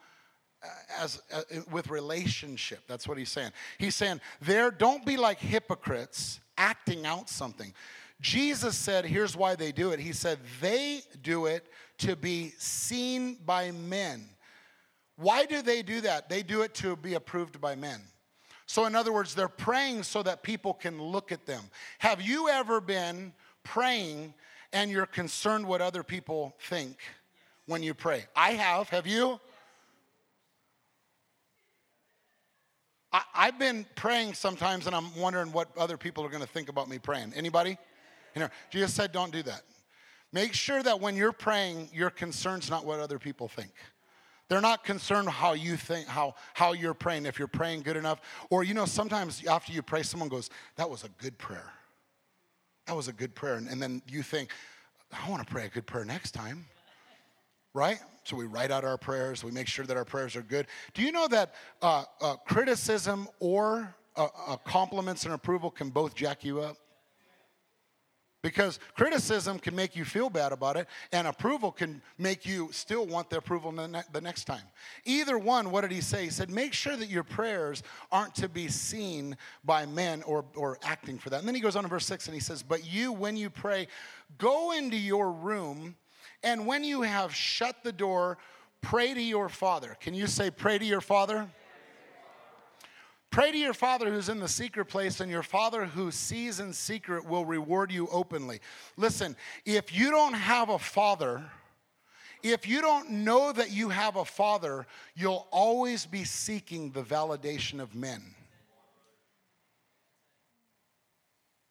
uh, 0.60 0.66
as 1.00 1.22
uh, 1.32 1.42
with 1.70 1.88
relationship 1.90 2.80
that's 2.88 3.06
what 3.06 3.16
he's 3.16 3.28
saying 3.30 3.52
he's 3.78 3.94
saying 3.94 4.20
there 4.40 4.72
don't 4.72 5.06
be 5.06 5.16
like 5.16 5.38
hypocrites 5.38 6.40
acting 6.56 7.06
out 7.06 7.28
something 7.28 7.72
jesus 8.20 8.76
said 8.76 9.04
here's 9.04 9.36
why 9.36 9.54
they 9.54 9.70
do 9.70 9.92
it 9.92 10.00
he 10.00 10.12
said 10.12 10.36
they 10.60 11.00
do 11.22 11.46
it 11.46 11.68
to 11.96 12.16
be 12.16 12.52
seen 12.58 13.36
by 13.46 13.70
men 13.70 14.28
why 15.18 15.46
do 15.46 15.62
they 15.62 15.82
do 15.82 16.00
that? 16.02 16.28
They 16.28 16.42
do 16.42 16.62
it 16.62 16.74
to 16.76 16.94
be 16.94 17.14
approved 17.14 17.60
by 17.60 17.74
men. 17.74 18.00
So, 18.66 18.84
in 18.84 18.94
other 18.94 19.12
words, 19.12 19.34
they're 19.34 19.48
praying 19.48 20.04
so 20.04 20.22
that 20.22 20.42
people 20.42 20.74
can 20.74 21.02
look 21.02 21.32
at 21.32 21.44
them. 21.44 21.64
Have 21.98 22.22
you 22.22 22.48
ever 22.48 22.80
been 22.80 23.32
praying 23.64 24.32
and 24.72 24.90
you're 24.90 25.06
concerned 25.06 25.66
what 25.66 25.80
other 25.80 26.02
people 26.04 26.54
think 26.60 26.98
when 27.66 27.82
you 27.82 27.94
pray? 27.94 28.26
I 28.36 28.52
have. 28.52 28.90
Have 28.90 29.06
you? 29.06 29.40
I, 33.10 33.22
have 33.32 33.58
been 33.58 33.86
praying 33.96 34.34
sometimes 34.34 34.86
and 34.86 34.94
I'm 34.94 35.16
wondering 35.16 35.50
what 35.50 35.76
other 35.76 35.96
people 35.96 36.24
are 36.24 36.28
going 36.28 36.42
to 36.42 36.48
think 36.48 36.68
about 36.68 36.88
me 36.88 36.98
praying. 36.98 37.32
Anybody? 37.34 37.76
You 38.34 38.42
know, 38.42 38.48
Jesus 38.70 38.92
said, 38.92 39.12
don't 39.12 39.32
do 39.32 39.42
that. 39.44 39.62
Make 40.30 40.52
sure 40.52 40.82
that 40.82 41.00
when 41.00 41.16
you're 41.16 41.32
praying, 41.32 41.88
your 41.92 42.10
concern's 42.10 42.68
not 42.68 42.84
what 42.84 43.00
other 43.00 43.18
people 43.18 43.48
think. 43.48 43.72
They're 44.48 44.60
not 44.62 44.82
concerned 44.82 45.28
how 45.28 45.52
you 45.52 45.76
think, 45.76 46.06
how, 46.06 46.34
how 46.54 46.72
you're 46.72 46.94
praying, 46.94 47.26
if 47.26 47.38
you're 47.38 47.48
praying 47.48 47.82
good 47.82 47.96
enough. 47.96 48.20
Or, 48.50 48.64
you 48.64 48.72
know, 48.72 48.86
sometimes 48.86 49.44
after 49.46 49.72
you 49.72 49.82
pray, 49.82 50.02
someone 50.02 50.28
goes, 50.28 50.48
That 50.76 50.88
was 50.88 51.04
a 51.04 51.08
good 51.22 51.36
prayer. 51.38 51.70
That 52.86 52.96
was 52.96 53.08
a 53.08 53.12
good 53.12 53.34
prayer. 53.34 53.54
And, 53.54 53.68
and 53.68 53.80
then 53.80 54.02
you 54.08 54.22
think, 54.22 54.50
I 55.12 55.28
want 55.30 55.46
to 55.46 55.52
pray 55.52 55.66
a 55.66 55.68
good 55.68 55.86
prayer 55.86 56.04
next 56.04 56.32
time. 56.32 56.64
Right? 57.74 57.98
So 58.24 58.36
we 58.36 58.46
write 58.46 58.70
out 58.70 58.84
our 58.84 58.98
prayers, 58.98 59.44
we 59.44 59.50
make 59.50 59.68
sure 59.68 59.84
that 59.84 59.96
our 59.96 60.04
prayers 60.04 60.36
are 60.36 60.42
good. 60.42 60.66
Do 60.94 61.02
you 61.02 61.12
know 61.12 61.28
that 61.28 61.54
uh, 61.82 62.04
uh, 62.20 62.36
criticism 62.36 63.28
or 63.40 63.94
uh, 64.16 64.28
uh 64.46 64.56
compliments 64.56 65.24
and 65.24 65.34
approval 65.34 65.70
can 65.70 65.90
both 65.90 66.14
jack 66.14 66.44
you 66.44 66.60
up? 66.60 66.76
Because 68.40 68.78
criticism 68.94 69.58
can 69.58 69.74
make 69.74 69.96
you 69.96 70.04
feel 70.04 70.30
bad 70.30 70.52
about 70.52 70.76
it, 70.76 70.86
and 71.10 71.26
approval 71.26 71.72
can 71.72 72.00
make 72.18 72.46
you 72.46 72.68
still 72.70 73.04
want 73.04 73.30
the 73.30 73.38
approval 73.38 73.72
the, 73.72 73.88
ne- 73.88 74.02
the 74.12 74.20
next 74.20 74.44
time. 74.44 74.62
Either 75.04 75.36
one, 75.36 75.72
what 75.72 75.80
did 75.80 75.90
he 75.90 76.00
say? 76.00 76.24
He 76.24 76.30
said, 76.30 76.48
Make 76.48 76.72
sure 76.72 76.96
that 76.96 77.08
your 77.08 77.24
prayers 77.24 77.82
aren't 78.12 78.36
to 78.36 78.48
be 78.48 78.68
seen 78.68 79.36
by 79.64 79.86
men 79.86 80.22
or, 80.22 80.44
or 80.54 80.78
acting 80.84 81.18
for 81.18 81.30
that. 81.30 81.40
And 81.40 81.48
then 81.48 81.56
he 81.56 81.60
goes 81.60 81.74
on 81.74 81.82
to 81.82 81.88
verse 81.88 82.06
6 82.06 82.26
and 82.26 82.34
he 82.34 82.40
says, 82.40 82.62
But 82.62 82.86
you, 82.86 83.12
when 83.12 83.36
you 83.36 83.50
pray, 83.50 83.88
go 84.38 84.70
into 84.70 84.96
your 84.96 85.32
room, 85.32 85.96
and 86.44 86.64
when 86.64 86.84
you 86.84 87.02
have 87.02 87.34
shut 87.34 87.82
the 87.82 87.92
door, 87.92 88.38
pray 88.82 89.14
to 89.14 89.20
your 89.20 89.48
Father. 89.48 89.96
Can 90.00 90.14
you 90.14 90.28
say, 90.28 90.50
Pray 90.50 90.78
to 90.78 90.84
your 90.84 91.00
Father? 91.00 91.48
Pray 93.30 93.52
to 93.52 93.58
your 93.58 93.74
Father 93.74 94.10
who's 94.10 94.28
in 94.28 94.40
the 94.40 94.48
secret 94.48 94.86
place, 94.86 95.20
and 95.20 95.30
your 95.30 95.42
Father 95.42 95.84
who 95.84 96.10
sees 96.10 96.60
in 96.60 96.72
secret 96.72 97.26
will 97.26 97.44
reward 97.44 97.92
you 97.92 98.08
openly. 98.10 98.60
Listen, 98.96 99.36
if 99.64 99.94
you 99.94 100.10
don't 100.10 100.32
have 100.32 100.70
a 100.70 100.78
Father, 100.78 101.44
if 102.42 102.66
you 102.66 102.80
don't 102.80 103.10
know 103.10 103.52
that 103.52 103.70
you 103.70 103.90
have 103.90 104.16
a 104.16 104.24
Father, 104.24 104.86
you'll 105.14 105.46
always 105.50 106.06
be 106.06 106.24
seeking 106.24 106.90
the 106.90 107.02
validation 107.02 107.80
of 107.80 107.94
men. 107.94 108.22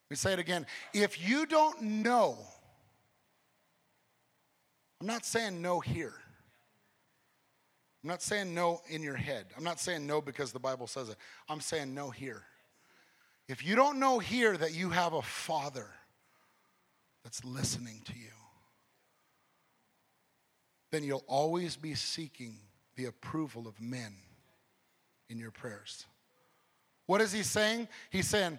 Let 0.09 0.11
me 0.11 0.15
say 0.15 0.33
it 0.33 0.39
again. 0.39 0.65
If 0.93 1.27
you 1.27 1.45
don't 1.45 1.81
know, 1.81 2.37
I'm 5.01 5.07
not 5.07 5.25
saying 5.25 5.61
no 5.61 5.79
here. 5.79 6.13
I'm 8.07 8.11
not 8.11 8.21
saying 8.21 8.53
no 8.53 8.79
in 8.87 9.03
your 9.03 9.17
head. 9.17 9.47
I'm 9.57 9.65
not 9.65 9.81
saying 9.81 10.07
no 10.07 10.21
because 10.21 10.53
the 10.53 10.61
Bible 10.61 10.87
says 10.87 11.09
it. 11.09 11.17
I'm 11.49 11.59
saying 11.59 11.93
no 11.93 12.09
here. 12.09 12.43
If 13.49 13.65
you 13.65 13.75
don't 13.75 13.99
know 13.99 14.17
here 14.17 14.55
that 14.55 14.73
you 14.73 14.91
have 14.91 15.11
a 15.11 15.21
father 15.21 15.87
that's 17.25 17.43
listening 17.43 17.99
to 18.05 18.13
you, 18.13 18.31
then 20.89 21.03
you'll 21.03 21.25
always 21.27 21.75
be 21.75 21.95
seeking 21.95 22.55
the 22.95 23.07
approval 23.07 23.67
of 23.67 23.81
men 23.81 24.15
in 25.27 25.37
your 25.37 25.51
prayers. 25.51 26.05
What 27.07 27.19
is 27.19 27.33
he 27.33 27.43
saying? 27.43 27.89
He's 28.09 28.29
saying 28.29 28.57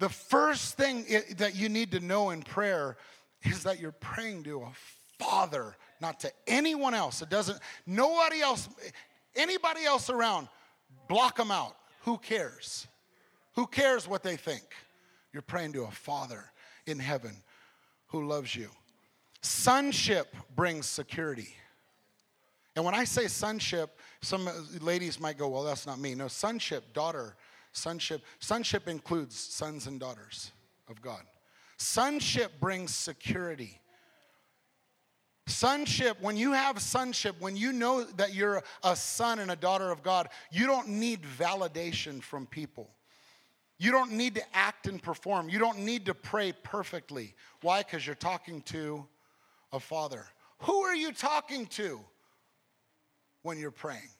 the 0.00 0.10
first 0.10 0.76
thing 0.76 1.06
that 1.38 1.54
you 1.54 1.70
need 1.70 1.92
to 1.92 2.00
know 2.00 2.28
in 2.28 2.42
prayer 2.42 2.98
is 3.42 3.62
that 3.62 3.80
you're 3.80 3.90
praying 3.92 4.44
to 4.44 4.60
a 4.60 4.72
father 5.18 5.76
not 6.00 6.20
to 6.20 6.32
anyone 6.46 6.94
else. 6.94 7.22
It 7.22 7.30
doesn't, 7.30 7.58
nobody 7.86 8.40
else, 8.40 8.68
anybody 9.34 9.84
else 9.84 10.10
around, 10.10 10.48
block 11.08 11.36
them 11.36 11.50
out. 11.50 11.76
Who 12.02 12.18
cares? 12.18 12.86
Who 13.54 13.66
cares 13.66 14.06
what 14.06 14.22
they 14.22 14.36
think? 14.36 14.62
You're 15.32 15.42
praying 15.42 15.72
to 15.74 15.84
a 15.84 15.90
Father 15.90 16.44
in 16.86 16.98
heaven 16.98 17.36
who 18.08 18.26
loves 18.26 18.54
you. 18.54 18.68
Sonship 19.42 20.34
brings 20.54 20.86
security. 20.86 21.54
And 22.74 22.84
when 22.84 22.94
I 22.94 23.04
say 23.04 23.26
sonship, 23.26 23.98
some 24.20 24.48
ladies 24.80 25.18
might 25.18 25.38
go, 25.38 25.48
well, 25.48 25.62
that's 25.62 25.86
not 25.86 25.98
me. 25.98 26.14
No, 26.14 26.28
sonship, 26.28 26.92
daughter, 26.92 27.36
sonship. 27.72 28.22
Sonship 28.38 28.86
includes 28.88 29.36
sons 29.36 29.86
and 29.86 29.98
daughters 29.98 30.52
of 30.88 31.00
God. 31.00 31.22
Sonship 31.78 32.60
brings 32.60 32.94
security. 32.94 33.80
Sonship, 35.46 36.20
when 36.20 36.36
you 36.36 36.52
have 36.52 36.80
sonship, 36.80 37.36
when 37.38 37.56
you 37.56 37.72
know 37.72 38.02
that 38.02 38.34
you're 38.34 38.62
a 38.82 38.96
son 38.96 39.38
and 39.38 39.52
a 39.52 39.56
daughter 39.56 39.90
of 39.92 40.02
God, 40.02 40.28
you 40.50 40.66
don't 40.66 40.88
need 40.88 41.22
validation 41.22 42.20
from 42.20 42.46
people. 42.46 42.90
You 43.78 43.92
don't 43.92 44.12
need 44.12 44.34
to 44.36 44.56
act 44.56 44.88
and 44.88 45.00
perform. 45.00 45.48
You 45.48 45.58
don't 45.58 45.80
need 45.80 46.06
to 46.06 46.14
pray 46.14 46.52
perfectly. 46.52 47.34
Why? 47.60 47.82
Because 47.82 48.04
you're 48.04 48.16
talking 48.16 48.62
to 48.62 49.06
a 49.72 49.78
father. 49.78 50.26
Who 50.60 50.80
are 50.82 50.94
you 50.94 51.12
talking 51.12 51.66
to 51.66 52.00
when 53.42 53.58
you're 53.58 53.70
praying? 53.70 54.10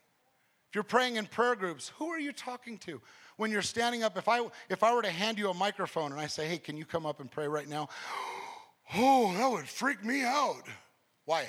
If 0.69 0.75
you're 0.75 0.85
praying 0.85 1.17
in 1.17 1.27
prayer 1.27 1.57
groups, 1.57 1.91
who 1.99 2.09
are 2.09 2.21
you 2.21 2.33
talking 2.33 2.79
to? 2.79 3.01
When 3.37 3.51
you're 3.51 3.63
standing 3.63 4.03
up, 4.03 4.17
if 4.17 4.29
I 4.29 4.47
if 4.69 4.83
I 4.83 4.95
were 4.95 5.03
to 5.03 5.11
hand 5.11 5.39
you 5.39 5.51
a 5.51 5.55
microphone 5.55 6.13
and 6.13 6.21
I 6.21 6.27
say, 6.27 6.47
"Hey, 6.47 6.59
can 6.59 6.77
you 6.77 6.85
come 6.85 7.05
up 7.05 7.21
and 7.21 7.31
pray 7.31 7.49
right 7.49 7.69
now?" 7.69 7.89
Oh, 8.95 9.33
that 9.33 9.51
would 9.51 9.69
freak 9.69 10.05
me 10.05 10.23
out. 10.23 10.63
Why? 11.27 11.47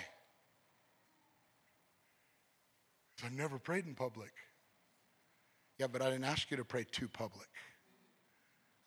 I've 3.23 3.31
never 3.31 3.57
prayed 3.57 3.85
in 3.85 3.95
public. 3.95 4.33
Yeah, 5.79 5.87
but 5.87 6.01
I 6.01 6.09
didn't 6.09 6.25
ask 6.25 6.51
you 6.51 6.57
to 6.57 6.65
pray 6.65 6.85
to 6.91 7.07
public. 7.07 7.47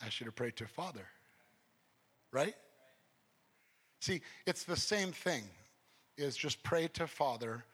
I 0.02 0.06
asked 0.06 0.20
you 0.20 0.26
to 0.26 0.32
pray 0.32 0.50
to 0.52 0.66
Father. 0.66 1.06
Right? 2.32 2.54
See, 4.00 4.20
it's 4.46 4.64
the 4.64 4.76
same 4.76 5.12
thing. 5.12 5.44
Is 6.18 6.36
just 6.36 6.62
pray 6.62 6.86
to 6.88 7.06
Father 7.06 7.64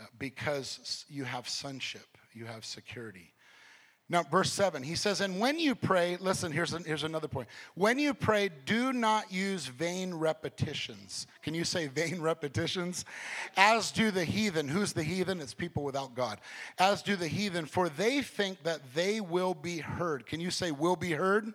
uh, 0.00 0.04
because 0.18 1.04
you 1.08 1.24
have 1.24 1.48
sonship, 1.48 2.06
you 2.32 2.44
have 2.44 2.64
security. 2.64 3.32
Now, 4.10 4.22
verse 4.22 4.50
7, 4.50 4.82
he 4.82 4.94
says, 4.94 5.20
And 5.20 5.38
when 5.38 5.58
you 5.58 5.74
pray, 5.74 6.16
listen, 6.18 6.50
here's, 6.50 6.72
an, 6.72 6.82
here's 6.84 7.04
another 7.04 7.28
point. 7.28 7.46
When 7.74 7.98
you 7.98 8.14
pray, 8.14 8.48
do 8.64 8.94
not 8.94 9.30
use 9.30 9.66
vain 9.66 10.14
repetitions. 10.14 11.26
Can 11.42 11.52
you 11.52 11.64
say 11.64 11.88
vain 11.88 12.20
repetitions? 12.22 13.04
As 13.56 13.90
do 13.90 14.10
the 14.10 14.24
heathen. 14.24 14.66
Who's 14.66 14.94
the 14.94 15.02
heathen? 15.02 15.40
It's 15.40 15.52
people 15.52 15.82
without 15.82 16.14
God. 16.14 16.40
As 16.78 17.02
do 17.02 17.16
the 17.16 17.28
heathen, 17.28 17.66
for 17.66 17.90
they 17.90 18.22
think 18.22 18.62
that 18.62 18.94
they 18.94 19.20
will 19.20 19.52
be 19.52 19.78
heard. 19.78 20.24
Can 20.24 20.40
you 20.40 20.50
say 20.50 20.70
will 20.70 20.96
be 20.96 21.12
heard? 21.12 21.52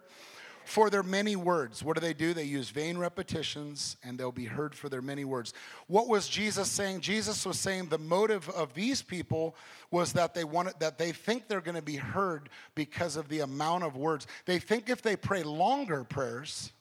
For 0.66 0.90
their 0.90 1.04
many 1.04 1.36
words. 1.36 1.84
What 1.84 1.96
do 1.96 2.02
they 2.02 2.14
do? 2.14 2.34
They 2.34 2.44
use 2.44 2.70
vain 2.70 2.98
repetitions 2.98 3.98
and 4.04 4.18
they'll 4.18 4.32
be 4.32 4.46
heard 4.46 4.76
for 4.76 4.90
their 4.90 5.02
many 5.02 5.26
words. 5.26 5.54
What 5.88 6.08
was 6.08 6.28
Jesus 6.28 6.70
saying? 6.70 7.02
Jesus 7.02 7.46
was 7.46 7.60
saying 7.60 7.88
the 7.90 7.98
motive 7.98 8.50
of 8.50 8.74
these 8.74 9.02
people 9.02 9.56
was 9.92 10.14
that 10.14 10.34
they 10.34 10.44
wanted 10.44 10.76
that 10.80 10.98
they 10.98 11.12
think 11.12 11.48
they're 11.48 11.62
going 11.62 11.76
to 11.76 11.82
be 11.82 11.98
heard 11.98 12.50
because 12.76 13.16
of 13.16 13.30
the 13.30 13.42
amount 13.42 13.84
of 13.84 13.96
words. 13.96 14.28
They 14.46 14.60
think 14.60 14.90
if 14.90 15.02
they 15.02 15.16
pray 15.16 15.44
longer 15.44 16.04
prayers 16.04 16.72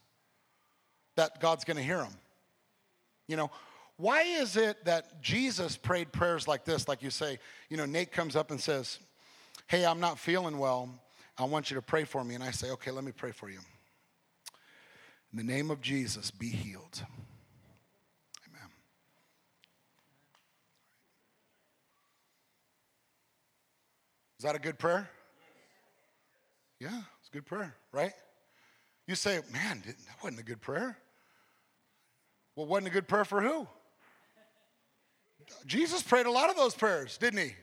that 1.17 1.41
God's 1.41 1.65
going 1.65 1.77
to 1.77 1.83
hear 1.83 1.99
them. 1.99 2.15
You 3.29 3.37
know, 3.37 3.51
why 3.97 4.23
is 4.23 4.57
it 4.57 4.85
that 4.85 5.23
Jesus 5.23 5.77
prayed 5.77 6.13
prayers 6.13 6.49
like 6.49 6.65
this 6.65 6.89
like 6.89 7.03
you 7.03 7.11
say, 7.11 7.39
you 7.69 7.77
know, 7.77 7.87
Nate 7.87 8.13
comes 8.13 8.37
up 8.37 8.51
and 8.51 8.61
says, 8.61 8.99
"Hey, 9.67 9.85
I'm 9.85 10.01
not 10.01 10.19
feeling 10.19 10.59
well. 10.59 10.89
I 11.39 11.45
want 11.45 11.71
you 11.71 11.77
to 11.77 11.83
pray 11.83 12.05
for 12.05 12.25
me." 12.25 12.35
And 12.35 12.43
I 12.43 12.51
say, 12.51 12.71
"Okay, 12.71 12.91
let 12.91 13.05
me 13.05 13.13
pray 13.13 13.33
for 13.33 13.49
you." 13.49 13.61
In 15.33 15.39
the 15.39 15.45
name 15.51 15.71
of 15.71 15.81
Jesus, 15.81 16.31
be 16.31 16.49
healed. 16.49 17.03
Amen. 18.47 18.69
Is 24.39 24.45
that 24.45 24.55
a 24.55 24.59
good 24.59 24.79
prayer? 24.79 25.09
Yeah, 26.79 27.01
it's 27.21 27.29
a 27.29 27.33
good 27.33 27.47
prayer, 27.47 27.75
right? 27.93 28.13
You 29.07 29.15
say, 29.15 29.41
man, 29.53 29.83
that 29.87 29.97
wasn't 30.23 30.41
a 30.41 30.45
good 30.45 30.61
prayer. 30.61 30.99
Well, 32.55 32.67
wasn't 32.67 32.89
a 32.89 32.91
good 32.91 33.09
prayer 33.09 33.25
for 33.25 33.41
who? 33.41 33.67
Jesus 35.65 36.03
prayed 36.03 36.27
a 36.27 36.31
lot 36.31 36.51
of 36.51 36.57
those 36.57 36.75
prayers, 36.75 37.17
didn't 37.17 37.41
he? 37.41 37.55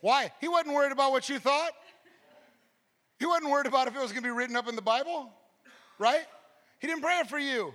Why? 0.00 0.32
He 0.40 0.48
wasn't 0.48 0.74
worried 0.74 0.92
about 0.92 1.10
what 1.10 1.28
you 1.28 1.38
thought. 1.38 1.72
He 3.18 3.26
wasn't 3.26 3.50
worried 3.50 3.66
about 3.66 3.88
if 3.88 3.94
it 3.94 4.00
was 4.00 4.10
going 4.10 4.22
to 4.22 4.28
be 4.28 4.34
written 4.34 4.56
up 4.56 4.68
in 4.68 4.76
the 4.76 4.82
Bible, 4.82 5.30
right? 5.98 6.24
He 6.84 6.88
didn't 6.88 7.00
pray 7.00 7.18
it 7.20 7.30
for 7.30 7.38
you, 7.38 7.72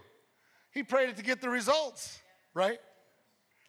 He 0.70 0.84
prayed 0.84 1.10
it 1.10 1.18
to 1.18 1.24
get 1.24 1.42
the 1.42 1.50
results, 1.50 2.20
right? 2.54 2.78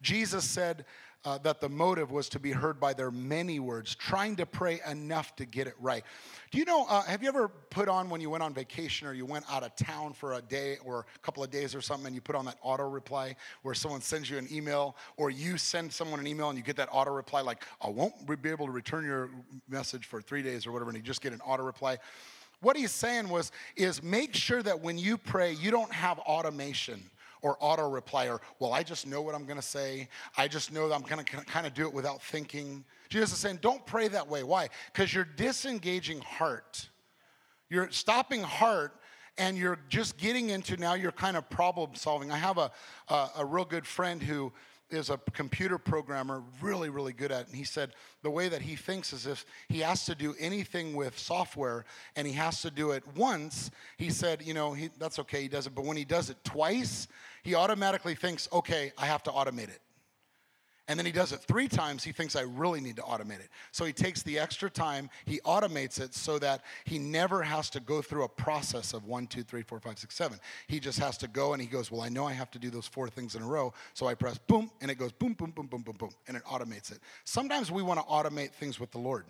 Jesus 0.03 0.45
said 0.45 0.85
uh, 1.25 1.39
that 1.39 1.63
the 1.63 1.69
motive 1.71 2.11
was 2.11 2.29
to 2.29 2.39
be 2.39 2.53
heard 2.53 2.79
by 2.79 2.93
their 2.93 3.11
many 3.11 3.59
words, 3.59 3.95
trying 3.95 4.37
to 4.37 4.45
pray 4.45 4.81
enough 4.87 5.35
to 5.37 5.47
get 5.47 5.67
it 5.67 5.73
right. 5.81 6.05
Do 6.51 6.59
you 6.59 6.67
know, 6.67 6.85
uh, 6.91 7.05
have 7.05 7.23
you 7.23 7.31
ever 7.31 7.49
put 7.49 7.89
on 7.89 8.11
when 8.11 8.21
you 8.21 8.29
went 8.29 8.43
on 8.43 8.53
vacation 8.53 9.09
or 9.09 9.15
you 9.15 9.25
went 9.25 9.47
out 9.51 9.63
of 9.63 9.75
town 9.77 10.13
for 10.13 10.35
a 10.35 10.43
day 10.43 10.77
or 10.85 11.07
a 11.17 11.19
couple 11.21 11.43
of 11.43 11.51
days 11.51 11.75
or 11.75 11.81
something 11.81 12.09
and 12.09 12.15
you 12.15 12.21
put 12.21 12.37
on 12.37 12.45
that 12.45 12.59
auto 12.61 12.87
reply 12.87 13.35
where 13.63 13.75
someone 13.75 14.03
sends 14.03 14.29
you 14.29 14.37
an 14.37 14.47
email 14.53 14.95
or 15.17 15.31
you 15.31 15.57
send 15.57 15.91
someone 15.91 16.21
an 16.21 16.27
email 16.27 16.51
and 16.51 16.59
you 16.59 16.65
get 16.65 16.77
that 16.77 16.91
auto 16.93 17.13
reply 17.13 17.41
like, 17.41 17.65
I 17.81 17.89
won't 17.89 18.43
be 18.43 18.51
able 18.51 18.67
to 18.67 18.73
return 18.73 19.07
your 19.07 19.31
message 19.71 20.05
for 20.05 20.21
three 20.21 20.43
days 20.43 20.67
or 20.67 20.73
whatever, 20.73 20.91
and 20.91 20.99
you 20.99 21.03
just 21.03 21.23
get 21.23 21.33
an 21.33 21.41
auto 21.41 21.63
reply? 21.63 21.97
What 22.61 22.77
he's 22.77 22.91
saying 22.91 23.29
was, 23.29 23.53
is 23.77 24.03
make 24.03 24.35
sure 24.35 24.63
that 24.63 24.81
when 24.81 24.99
you 24.99 25.17
pray, 25.17 25.53
you 25.53 25.71
don't 25.71 25.93
have 25.93 26.19
automation 26.21 27.03
or 27.43 27.57
auto 27.61 27.89
reply 27.89 28.29
or, 28.29 28.41
well, 28.59 28.73
I 28.73 28.83
just 28.83 29.07
know 29.07 29.23
what 29.23 29.35
I'm 29.35 29.45
going 29.45 29.59
to 29.59 29.67
say. 29.67 30.09
I 30.37 30.47
just 30.47 30.73
know 30.73 30.89
that 30.89 30.95
I'm 30.95 31.03
going 31.03 31.25
to 31.25 31.37
kind 31.45 31.67
of 31.67 31.73
do 31.73 31.87
it 31.87 31.93
without 31.93 32.23
thinking. 32.23 32.85
Jesus 33.09 33.33
is 33.33 33.39
saying, 33.39 33.61
don't 33.63 33.85
pray 33.87 34.09
that 34.09 34.29
way. 34.29 34.43
Why? 34.43 34.69
Because 34.93 35.15
you're 35.15 35.25
disengaging 35.25 36.21
heart. 36.21 36.89
You're 37.71 37.91
stopping 37.91 38.43
heart 38.43 38.95
and 39.39 39.57
you're 39.57 39.79
just 39.89 40.19
getting 40.19 40.51
into 40.51 40.77
now 40.77 40.95
you're 40.95 41.13
kind 41.13 41.37
of 41.37 41.49
problem 41.49 41.95
solving. 41.95 42.31
I 42.31 42.37
have 42.37 42.59
a, 42.59 42.71
a, 43.09 43.31
a 43.39 43.45
real 43.45 43.65
good 43.65 43.87
friend 43.87 44.23
who 44.23 44.53
is 44.91 45.11
a 45.11 45.19
computer 45.33 45.79
programmer, 45.79 46.43
really, 46.61 46.91
really 46.91 47.13
good 47.13 47.33
at. 47.33 47.47
And 47.47 47.57
he 47.57 47.65
said 47.65 47.93
the 48.23 48.31
way 48.31 48.49
that 48.49 48.63
he 48.63 48.77
thinks 48.77 49.13
is 49.13 49.27
if 49.27 49.45
he 49.69 49.81
has 49.81 50.05
to 50.07 50.15
do 50.15 50.35
anything 50.39 50.95
with 50.95 51.19
software 51.19 51.85
and 52.17 52.27
he 52.27 52.33
has 52.35 52.63
to 52.63 52.71
do 52.71 52.91
it 52.93 53.05
once, 53.17 53.71
he 53.97 54.11
said, 54.11 54.43
you 54.43 54.55
know, 54.55 54.73
he, 54.73 54.91
that's 54.99 55.19
okay, 55.19 55.43
he 55.43 55.49
does 55.49 55.67
it. 55.67 55.75
But 55.75 55.85
when 55.85 55.97
he 55.97 56.05
does 56.05 56.31
it 56.31 56.37
twice, 56.45 57.09
he 57.43 57.55
automatically 57.55 58.15
thinks, 58.15 58.49
okay, 58.53 58.93
I 58.99 59.07
have 59.07 59.23
to 59.25 59.31
automate 59.31 59.69
it. 59.69 59.81
And 60.91 60.99
then 60.99 61.07
he 61.07 61.13
does 61.13 61.31
it 61.31 61.39
three 61.39 61.69
times, 61.69 62.03
he 62.03 62.11
thinks 62.11 62.35
I 62.35 62.41
really 62.41 62.81
need 62.81 62.97
to 62.97 63.03
automate 63.03 63.39
it. 63.39 63.49
So 63.71 63.85
he 63.85 63.93
takes 63.93 64.25
the 64.25 64.41
extra 64.41 64.69
time, 64.69 65.09
he 65.25 65.39
automates 65.43 66.01
it 66.01 66.15
so 66.15 66.37
that 66.41 66.63
he 66.83 66.99
never 66.99 67.45
has 67.45 67.71
to 67.71 67.79
go 67.79 68.03
through 68.03 68.25
a 68.25 68.29
process 68.29 68.93
of 68.93 69.05
one, 69.05 69.29
two, 69.29 69.45
three, 69.45 69.63
four, 69.63 69.79
five, 69.79 70.01
six, 70.01 70.17
seven. 70.17 70.41
He 70.67 70.81
just 70.81 70.99
has 70.99 71.17
to 71.19 71.29
go 71.29 71.53
and 71.53 71.63
he 71.63 71.69
goes, 71.69 71.93
Well, 71.93 72.01
I 72.01 72.09
know 72.09 72.27
I 72.27 72.33
have 72.33 72.51
to 72.51 72.59
do 72.59 72.71
those 72.71 72.89
four 72.89 73.09
things 73.09 73.37
in 73.37 73.43
a 73.43 73.47
row. 73.47 73.73
So 73.95 74.09
I 74.09 74.15
press 74.15 74.37
boom, 74.37 74.69
and 74.81 74.91
it 74.91 74.97
goes 74.97 75.13
boom, 75.13 75.35
boom, 75.35 75.53
boom, 75.53 75.69
boom, 75.69 75.83
boom, 75.83 75.95
boom, 75.97 76.11
and 76.27 76.37
it 76.37 76.43
automates 76.43 76.91
it. 76.91 76.99
Sometimes 77.23 77.71
we 77.71 77.85
want 77.85 78.01
to 78.01 78.07
automate 78.07 78.51
things 78.51 78.81
with 78.81 78.91
the 78.91 78.99
Lord. 78.99 79.27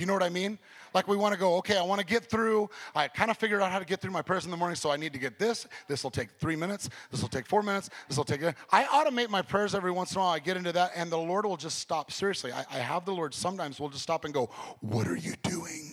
Do 0.00 0.02
you 0.02 0.06
know 0.06 0.14
what 0.14 0.22
I 0.22 0.30
mean? 0.30 0.58
Like 0.94 1.08
we 1.08 1.16
want 1.18 1.34
to 1.34 1.38
go, 1.38 1.56
okay, 1.56 1.76
I 1.76 1.82
want 1.82 2.00
to 2.00 2.06
get 2.06 2.24
through. 2.24 2.70
I 2.94 3.06
kind 3.06 3.30
of 3.30 3.36
figured 3.36 3.60
out 3.60 3.70
how 3.70 3.78
to 3.78 3.84
get 3.84 4.00
through 4.00 4.12
my 4.12 4.22
prayers 4.22 4.46
in 4.46 4.50
the 4.50 4.56
morning, 4.56 4.76
so 4.76 4.90
I 4.90 4.96
need 4.96 5.12
to 5.12 5.18
get 5.18 5.38
this. 5.38 5.66
This 5.88 6.02
will 6.02 6.10
take 6.10 6.30
three 6.40 6.56
minutes. 6.56 6.88
This 7.10 7.20
will 7.20 7.28
take 7.28 7.44
four 7.44 7.62
minutes. 7.62 7.90
This 8.08 8.16
will 8.16 8.24
take. 8.24 8.40
I 8.72 8.84
automate 8.84 9.28
my 9.28 9.42
prayers 9.42 9.74
every 9.74 9.90
once 9.90 10.12
in 10.12 10.16
a 10.16 10.22
while. 10.22 10.30
I 10.30 10.38
get 10.38 10.56
into 10.56 10.72
that, 10.72 10.92
and 10.96 11.12
the 11.12 11.18
Lord 11.18 11.44
will 11.44 11.58
just 11.58 11.80
stop. 11.80 12.10
Seriously, 12.10 12.50
I, 12.50 12.64
I 12.70 12.78
have 12.78 13.04
the 13.04 13.12
Lord 13.12 13.34
sometimes 13.34 13.78
will 13.78 13.90
just 13.90 14.02
stop 14.02 14.24
and 14.24 14.32
go, 14.32 14.48
What 14.80 15.06
are 15.06 15.16
you 15.16 15.34
doing? 15.42 15.90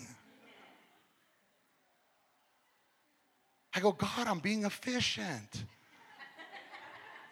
I 3.74 3.82
go, 3.82 3.92
God, 3.92 4.26
I'm 4.26 4.40
being 4.40 4.64
efficient. 4.64 5.66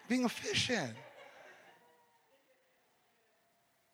being 0.08 0.26
efficient. 0.26 0.92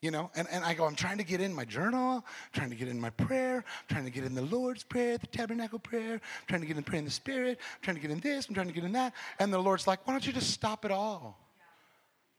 You 0.03 0.11
know, 0.11 0.29
and, 0.35 0.49
and 0.51 0.65
I 0.65 0.73
go, 0.73 0.83
I'm 0.83 0.95
trying 0.95 1.17
to 1.19 1.23
get 1.23 1.39
in 1.39 1.53
my 1.53 1.63
journal, 1.63 2.25
trying 2.51 2.69
to 2.69 2.75
get 2.75 2.89
in 2.89 2.99
my 2.99 3.09
prayer, 3.11 3.63
trying 3.87 4.03
to 4.03 4.09
get 4.09 4.25
in 4.25 4.35
the 4.35 4.41
Lord's 4.41 4.83
Prayer, 4.83 5.17
the 5.17 5.27
tabernacle 5.27 5.79
prayer, 5.79 6.19
trying 6.45 6.59
to 6.59 6.67
get 6.67 6.75
in 6.75 6.83
prayer 6.83 6.99
in 6.99 7.05
the 7.05 7.11
Spirit, 7.11 7.57
trying 7.81 7.95
to 7.95 8.01
get 8.01 8.11
in 8.11 8.19
this, 8.19 8.49
I'm 8.49 8.53
trying 8.53 8.67
to 8.67 8.73
get 8.73 8.83
in 8.83 8.91
that. 8.91 9.13
And 9.39 9.53
the 9.53 9.59
Lord's 9.59 9.87
like, 9.87 10.05
why 10.05 10.13
don't 10.13 10.27
you 10.27 10.33
just 10.33 10.51
stop 10.51 10.83
it 10.83 10.91
all 10.91 11.39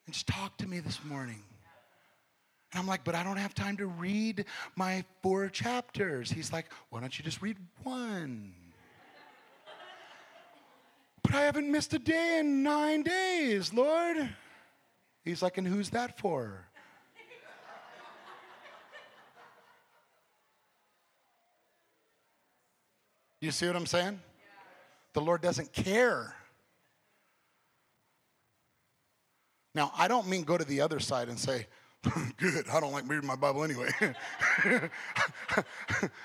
and 0.05 0.13
just 0.13 0.27
talk 0.27 0.59
to 0.59 0.69
me 0.69 0.81
this 0.81 1.03
morning? 1.05 1.43
And 2.73 2.81
I'm 2.81 2.87
like, 2.87 3.03
but 3.03 3.15
I 3.15 3.23
don't 3.23 3.39
have 3.39 3.55
time 3.55 3.79
to 3.79 3.87
read 3.87 4.45
my 4.77 5.03
four 5.23 5.49
chapters. 5.49 6.31
He's 6.31 6.53
like, 6.53 6.67
why 6.91 7.01
don't 7.01 7.19
you 7.19 7.25
just 7.25 7.41
read 7.41 7.57
one? 7.83 8.53
but 11.23 11.33
I 11.35 11.41
haven't 11.41 11.73
missed 11.73 11.95
a 11.95 11.99
day 11.99 12.41
in 12.41 12.63
nine 12.63 13.05
days, 13.05 13.73
Lord. 13.73 14.29
He's 15.25 15.41
like, 15.41 15.57
and 15.57 15.67
who's 15.67 15.89
that 15.89 16.19
for? 16.19 16.67
You 23.45 23.51
see 23.51 23.67
what 23.67 23.77
I'm 23.77 23.85
saying? 23.85 24.19
The 25.13 25.21
Lord 25.21 25.43
doesn't 25.43 25.71
care. 25.75 26.35
Now, 29.75 29.93
I 29.99 30.09
don't 30.09 30.27
mean 30.27 30.45
go 30.45 30.57
to 30.57 30.65
the 30.65 30.81
other 30.81 30.99
side 30.99 31.29
and 31.29 31.39
say, 31.39 31.67
good, 32.39 32.67
I 32.73 32.81
don't 32.81 32.93
like 32.93 33.07
reading 33.07 33.27
my 33.27 33.37
Bible 33.37 33.63
anyway. 33.63 33.91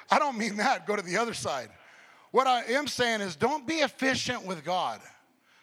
I 0.10 0.18
don't 0.18 0.38
mean 0.38 0.56
that. 0.58 0.88
Go 0.88 0.96
to 0.96 1.02
the 1.02 1.18
other 1.18 1.34
side. 1.34 1.72
What 2.32 2.48
I 2.48 2.64
am 2.64 2.88
saying 2.88 3.20
is 3.20 3.36
don't 3.36 3.68
be 3.68 3.80
efficient 3.80 4.46
with 4.46 4.64
God. 4.64 5.02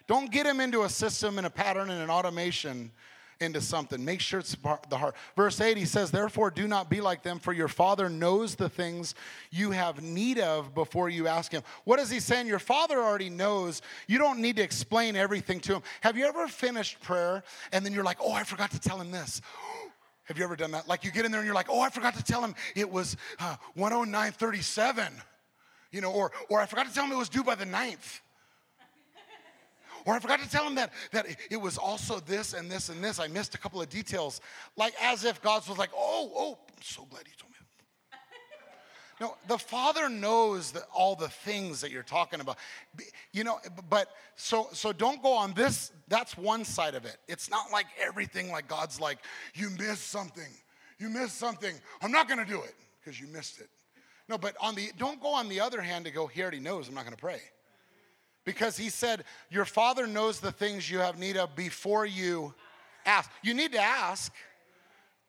Don't 0.06 0.30
get 0.30 0.44
him 0.44 0.60
into 0.60 0.82
a 0.82 0.90
system 0.90 1.38
and 1.38 1.46
a 1.46 1.50
pattern 1.50 1.88
and 1.88 2.02
an 2.02 2.10
automation 2.10 2.90
into 3.40 3.60
something. 3.60 4.04
Make 4.04 4.20
sure 4.20 4.40
it's 4.40 4.56
the 4.88 4.96
heart. 4.96 5.14
Verse 5.36 5.60
8, 5.60 5.76
he 5.76 5.84
says, 5.84 6.10
Therefore, 6.10 6.50
do 6.50 6.66
not 6.66 6.88
be 6.88 7.00
like 7.00 7.22
them, 7.22 7.38
for 7.38 7.52
your 7.52 7.68
Father 7.68 8.08
knows 8.08 8.54
the 8.54 8.68
things 8.68 9.14
you 9.50 9.70
have 9.70 10.02
need 10.02 10.38
of 10.38 10.74
before 10.74 11.08
you 11.08 11.26
ask 11.26 11.52
him. 11.52 11.62
What 11.84 11.98
is 11.98 12.10
he 12.10 12.20
saying? 12.20 12.46
Your 12.46 12.58
Father 12.58 12.98
already 12.98 13.28
knows. 13.28 13.82
You 14.06 14.18
don't 14.18 14.40
need 14.40 14.56
to 14.56 14.62
explain 14.62 15.16
everything 15.16 15.60
to 15.60 15.74
him. 15.74 15.82
Have 16.00 16.16
you 16.16 16.26
ever 16.26 16.48
finished 16.48 17.00
prayer 17.00 17.42
and 17.72 17.84
then 17.84 17.92
you're 17.92 18.04
like, 18.04 18.18
Oh, 18.20 18.32
I 18.32 18.44
forgot 18.44 18.70
to 18.72 18.80
tell 18.80 19.00
him 19.00 19.10
this? 19.10 19.40
Have 20.24 20.38
you 20.38 20.44
ever 20.44 20.56
done 20.56 20.72
that? 20.72 20.88
Like 20.88 21.04
you 21.04 21.12
get 21.12 21.24
in 21.24 21.30
there 21.30 21.40
and 21.40 21.46
you're 21.46 21.54
like, 21.54 21.68
Oh, 21.70 21.80
I 21.80 21.90
forgot 21.90 22.14
to 22.16 22.24
tell 22.24 22.42
him 22.42 22.54
it 22.74 22.90
was 22.90 23.16
uh, 23.38 23.56
109.37. 23.76 25.10
You 25.92 26.00
know, 26.00 26.12
or, 26.12 26.32
or 26.48 26.60
I 26.60 26.66
forgot 26.66 26.88
to 26.88 26.92
tell 26.92 27.04
him 27.04 27.12
it 27.12 27.16
was 27.16 27.28
due 27.28 27.44
by 27.44 27.54
the 27.54 27.64
9th. 27.64 28.20
Or 30.06 30.14
I 30.14 30.20
forgot 30.20 30.40
to 30.40 30.48
tell 30.48 30.64
him 30.64 30.76
that, 30.76 30.92
that 31.10 31.26
it 31.50 31.60
was 31.60 31.76
also 31.76 32.20
this 32.20 32.54
and 32.54 32.70
this 32.70 32.88
and 32.88 33.02
this. 33.02 33.18
I 33.18 33.26
missed 33.26 33.56
a 33.56 33.58
couple 33.58 33.82
of 33.82 33.88
details. 33.88 34.40
Like 34.76 34.94
as 35.02 35.24
if 35.24 35.42
God 35.42 35.68
was 35.68 35.78
like, 35.78 35.90
oh, 35.94 36.30
oh, 36.34 36.58
I'm 36.68 36.82
so 36.82 37.04
glad 37.10 37.24
you 37.26 37.32
told 37.36 37.50
me. 37.50 37.56
No, 39.18 39.34
the 39.48 39.56
Father 39.56 40.10
knows 40.10 40.72
that 40.72 40.82
all 40.94 41.16
the 41.16 41.30
things 41.30 41.80
that 41.80 41.90
you're 41.90 42.02
talking 42.02 42.40
about. 42.40 42.58
You 43.32 43.44
know, 43.44 43.58
but 43.88 44.10
so 44.36 44.68
so 44.72 44.92
don't 44.92 45.22
go 45.22 45.32
on 45.32 45.54
this. 45.54 45.90
That's 46.06 46.36
one 46.36 46.66
side 46.66 46.94
of 46.94 47.06
it. 47.06 47.16
It's 47.26 47.50
not 47.50 47.72
like 47.72 47.86
everything 47.98 48.52
like 48.52 48.68
God's 48.68 49.00
like, 49.00 49.18
you 49.54 49.70
missed 49.70 50.08
something. 50.08 50.52
You 50.98 51.08
missed 51.08 51.38
something. 51.38 51.74
I'm 52.02 52.12
not 52.12 52.28
gonna 52.28 52.44
do 52.44 52.60
it 52.60 52.74
because 53.00 53.18
you 53.18 53.26
missed 53.28 53.58
it. 53.58 53.70
No, 54.28 54.36
but 54.36 54.54
on 54.60 54.74
the 54.74 54.90
don't 54.98 55.20
go 55.20 55.28
on 55.28 55.48
the 55.48 55.60
other 55.60 55.80
hand 55.80 56.04
to 56.04 56.10
go, 56.10 56.26
he 56.26 56.42
already 56.42 56.60
knows 56.60 56.86
I'm 56.86 56.94
not 56.94 57.04
gonna 57.04 57.16
pray 57.16 57.40
because 58.46 58.78
he 58.78 58.88
said, 58.88 59.24
Your 59.50 59.66
father 59.66 60.06
knows 60.06 60.40
the 60.40 60.52
things 60.52 60.90
you 60.90 61.00
have 61.00 61.18
need 61.18 61.36
of 61.36 61.54
before 61.54 62.06
you 62.06 62.54
ask. 63.04 63.30
You 63.42 63.52
need 63.52 63.72
to 63.72 63.80
ask, 63.80 64.32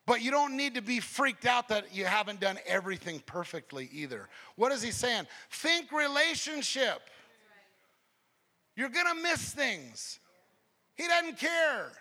but 0.06 0.21
you 0.21 0.32
don't 0.32 0.56
need 0.56 0.75
to 0.75 0.82
be 0.82 1.01
freaked 1.01 1.45
out 1.45 1.67
that 1.67 1.93
you 1.93 2.06
haven't 2.06 2.39
done 2.39 2.58
everything 2.65 3.21
perfectly 3.25 3.89
either. 3.91 4.30
What 4.56 4.71
is 4.71 4.82
he 4.82 4.91
saying? 4.91 5.27
Think 5.51 5.91
relationship. 5.91 7.01
You're 8.77 8.89
gonna 8.89 9.15
miss 9.15 9.51
things. 9.51 10.19
He 10.95 11.08
doesn't 11.08 11.38
care, 11.38 11.91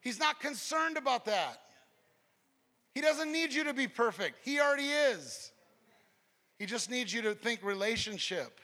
he's 0.00 0.18
not 0.18 0.40
concerned 0.40 0.98
about 0.98 1.24
that. 1.24 1.62
He 2.94 3.00
doesn't 3.00 3.30
need 3.30 3.52
you 3.52 3.64
to 3.64 3.74
be 3.74 3.88
perfect, 3.88 4.38
he 4.44 4.60
already 4.60 4.88
is. 4.88 5.52
He 6.58 6.64
just 6.64 6.90
needs 6.90 7.12
you 7.12 7.20
to 7.22 7.34
think 7.34 7.62
relationship. 7.62 8.60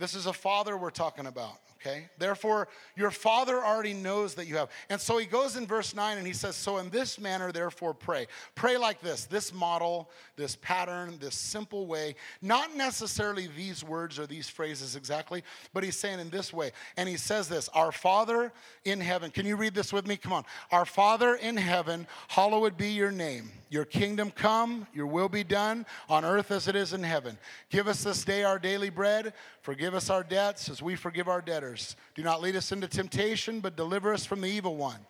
This 0.00 0.14
is 0.14 0.24
a 0.24 0.32
father 0.32 0.78
we're 0.78 0.88
talking 0.88 1.26
about, 1.26 1.58
okay? 1.80 2.08
Therefore, 2.18 2.68
your 2.96 3.10
father 3.10 3.64
already 3.64 3.94
knows 3.94 4.34
that 4.34 4.46
you 4.46 4.56
have. 4.56 4.70
And 4.88 5.00
so 5.00 5.18
he 5.18 5.26
goes 5.26 5.56
in 5.56 5.66
verse 5.66 5.94
9 5.94 6.18
and 6.18 6.26
he 6.26 6.32
says, 6.32 6.56
So 6.56 6.78
in 6.78 6.90
this 6.90 7.18
manner, 7.18 7.52
therefore, 7.52 7.94
pray. 7.94 8.26
Pray 8.54 8.76
like 8.76 9.00
this 9.00 9.24
this 9.24 9.52
model, 9.52 10.10
this 10.36 10.56
pattern, 10.56 11.18
this 11.20 11.34
simple 11.34 11.86
way. 11.86 12.14
Not 12.42 12.76
necessarily 12.76 13.48
these 13.56 13.82
words 13.82 14.18
or 14.18 14.26
these 14.26 14.48
phrases 14.48 14.96
exactly, 14.96 15.42
but 15.72 15.82
he's 15.84 15.96
saying 15.96 16.20
in 16.20 16.30
this 16.30 16.52
way. 16.52 16.72
And 16.96 17.08
he 17.08 17.16
says 17.16 17.48
this 17.48 17.68
Our 17.74 17.92
Father 17.92 18.52
in 18.84 19.00
heaven. 19.00 19.30
Can 19.30 19.46
you 19.46 19.56
read 19.56 19.74
this 19.74 19.92
with 19.92 20.06
me? 20.06 20.16
Come 20.16 20.32
on. 20.32 20.44
Our 20.70 20.84
Father 20.84 21.34
in 21.36 21.56
heaven, 21.56 22.06
hallowed 22.28 22.76
be 22.76 22.88
your 22.88 23.10
name. 23.10 23.50
Your 23.70 23.84
kingdom 23.84 24.32
come, 24.32 24.88
your 24.92 25.06
will 25.06 25.28
be 25.28 25.44
done 25.44 25.86
on 26.08 26.24
earth 26.24 26.50
as 26.50 26.66
it 26.66 26.74
is 26.74 26.92
in 26.92 27.04
heaven. 27.04 27.38
Give 27.70 27.86
us 27.86 28.02
this 28.02 28.24
day 28.24 28.42
our 28.42 28.58
daily 28.58 28.90
bread. 28.90 29.32
Forgive 29.62 29.94
us 29.94 30.10
our 30.10 30.24
debts 30.24 30.68
as 30.68 30.82
we 30.82 30.96
forgive 30.96 31.28
our 31.28 31.40
debtors. 31.40 31.69
Do 32.14 32.22
not 32.22 32.40
lead 32.40 32.56
us 32.56 32.72
into 32.72 32.88
temptation, 32.88 33.60
but 33.60 33.76
deliver 33.76 34.12
us 34.12 34.24
from 34.24 34.40
the 34.40 34.48
evil 34.48 34.76
one. 34.76 35.00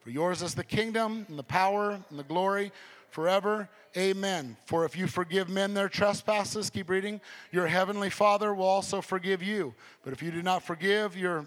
For 0.00 0.10
yours 0.10 0.42
is 0.42 0.54
the 0.54 0.64
kingdom 0.64 1.26
and 1.28 1.38
the 1.38 1.42
power 1.42 1.98
and 2.10 2.18
the 2.18 2.24
glory 2.24 2.72
forever. 3.10 3.68
Amen. 3.96 4.56
For 4.66 4.84
if 4.84 4.96
you 4.96 5.06
forgive 5.06 5.48
men 5.48 5.74
their 5.74 5.88
trespasses, 5.88 6.70
keep 6.70 6.90
reading, 6.90 7.20
your 7.50 7.66
heavenly 7.66 8.10
Father 8.10 8.54
will 8.54 8.66
also 8.66 9.00
forgive 9.00 9.42
you. 9.42 9.74
But 10.04 10.12
if 10.12 10.22
you 10.22 10.30
do 10.30 10.42
not 10.42 10.62
forgive 10.62 11.16
your 11.16 11.46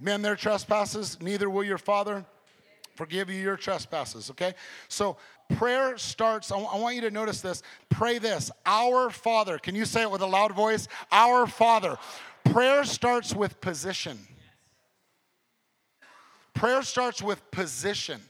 men 0.00 0.22
their 0.22 0.36
trespasses, 0.36 1.18
neither 1.20 1.50
will 1.50 1.64
your 1.64 1.78
Father 1.78 2.24
forgive 2.94 3.28
you 3.30 3.36
your 3.36 3.56
trespasses, 3.56 4.30
okay? 4.30 4.54
So 4.88 5.18
prayer 5.56 5.98
starts, 5.98 6.50
I 6.50 6.56
want 6.56 6.96
you 6.96 7.02
to 7.02 7.10
notice 7.10 7.42
this. 7.42 7.62
Pray 7.90 8.18
this 8.18 8.50
Our 8.64 9.10
Father. 9.10 9.58
Can 9.58 9.74
you 9.74 9.84
say 9.84 10.02
it 10.02 10.10
with 10.10 10.22
a 10.22 10.26
loud 10.26 10.54
voice? 10.54 10.88
Our 11.12 11.46
Father. 11.46 11.98
Prayer 12.52 12.84
starts 12.84 13.34
with 13.34 13.60
position. 13.60 14.18
Prayer 16.54 16.82
starts 16.82 17.20
with 17.20 17.50
position. 17.50 18.20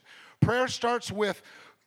Prayer 0.41 0.69
starts 0.69 1.13
with 1.13 1.43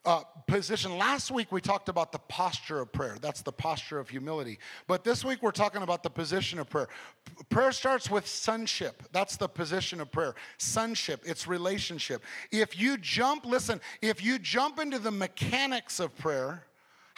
uh, 0.06 0.22
position. 0.48 0.98
Last 0.98 1.32
week 1.32 1.52
we 1.52 1.60
talked 1.60 1.90
about 1.90 2.12
the 2.12 2.20
posture 2.20 2.80
of 2.80 2.92
prayer. 2.92 3.18
That's 3.22 3.42
the 3.42 3.52
posture 3.52 4.00
of 4.00 4.10
humility. 4.10 4.60
But 4.88 5.04
this 5.04 5.26
week 5.26 5.44
we're 5.44 5.52
talking 5.52 5.82
about 5.82 6.04
the 6.04 6.10
position 6.10 6.60
of 6.60 6.70
prayer. 6.70 6.88
P- 7.26 7.44
prayer 7.50 7.72
starts 7.72 8.10
with 8.10 8.26
sonship. 8.26 9.04
That's 9.12 9.36
the 9.36 9.50
position 9.50 10.00
of 10.00 10.12
prayer. 10.12 10.36
Sonship, 10.58 11.22
it's 11.26 11.48
relationship. 11.48 12.24
If 12.52 12.80
you 12.80 12.98
jump, 12.98 13.46
listen, 13.46 13.82
if 14.02 14.24
you 14.24 14.40
jump 14.40 14.80
into 14.80 15.00
the 15.00 15.12
mechanics 15.12 16.00
of 16.00 16.18
prayer, 16.18 16.64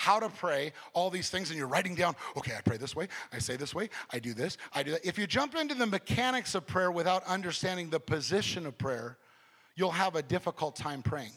how 0.02 0.20
to 0.20 0.30
pray, 0.30 0.74
all 0.94 1.12
these 1.12 1.30
things, 1.30 1.52
and 1.52 1.60
you're 1.60 1.68
writing 1.68 1.94
down, 1.94 2.16
okay, 2.36 2.54
I 2.58 2.62
pray 2.62 2.78
this 2.78 2.96
way, 2.96 3.08
I 3.32 3.38
say 3.38 3.56
this 3.56 3.76
way, 3.76 3.88
I 4.12 4.18
do 4.18 4.34
this, 4.34 4.58
I 4.74 4.82
do 4.82 4.92
that. 4.92 5.06
If 5.06 5.20
you 5.20 5.28
jump 5.28 5.56
into 5.56 5.76
the 5.76 5.86
mechanics 5.86 6.56
of 6.56 6.66
prayer 6.66 6.92
without 6.92 7.24
understanding 7.26 7.92
the 7.92 8.00
position 8.00 8.66
of 8.66 8.76
prayer, 8.80 9.20
you'll 9.76 9.92
have 9.92 10.16
a 10.16 10.24
difficult 10.24 10.76
time 10.76 11.04
praying. 11.04 11.34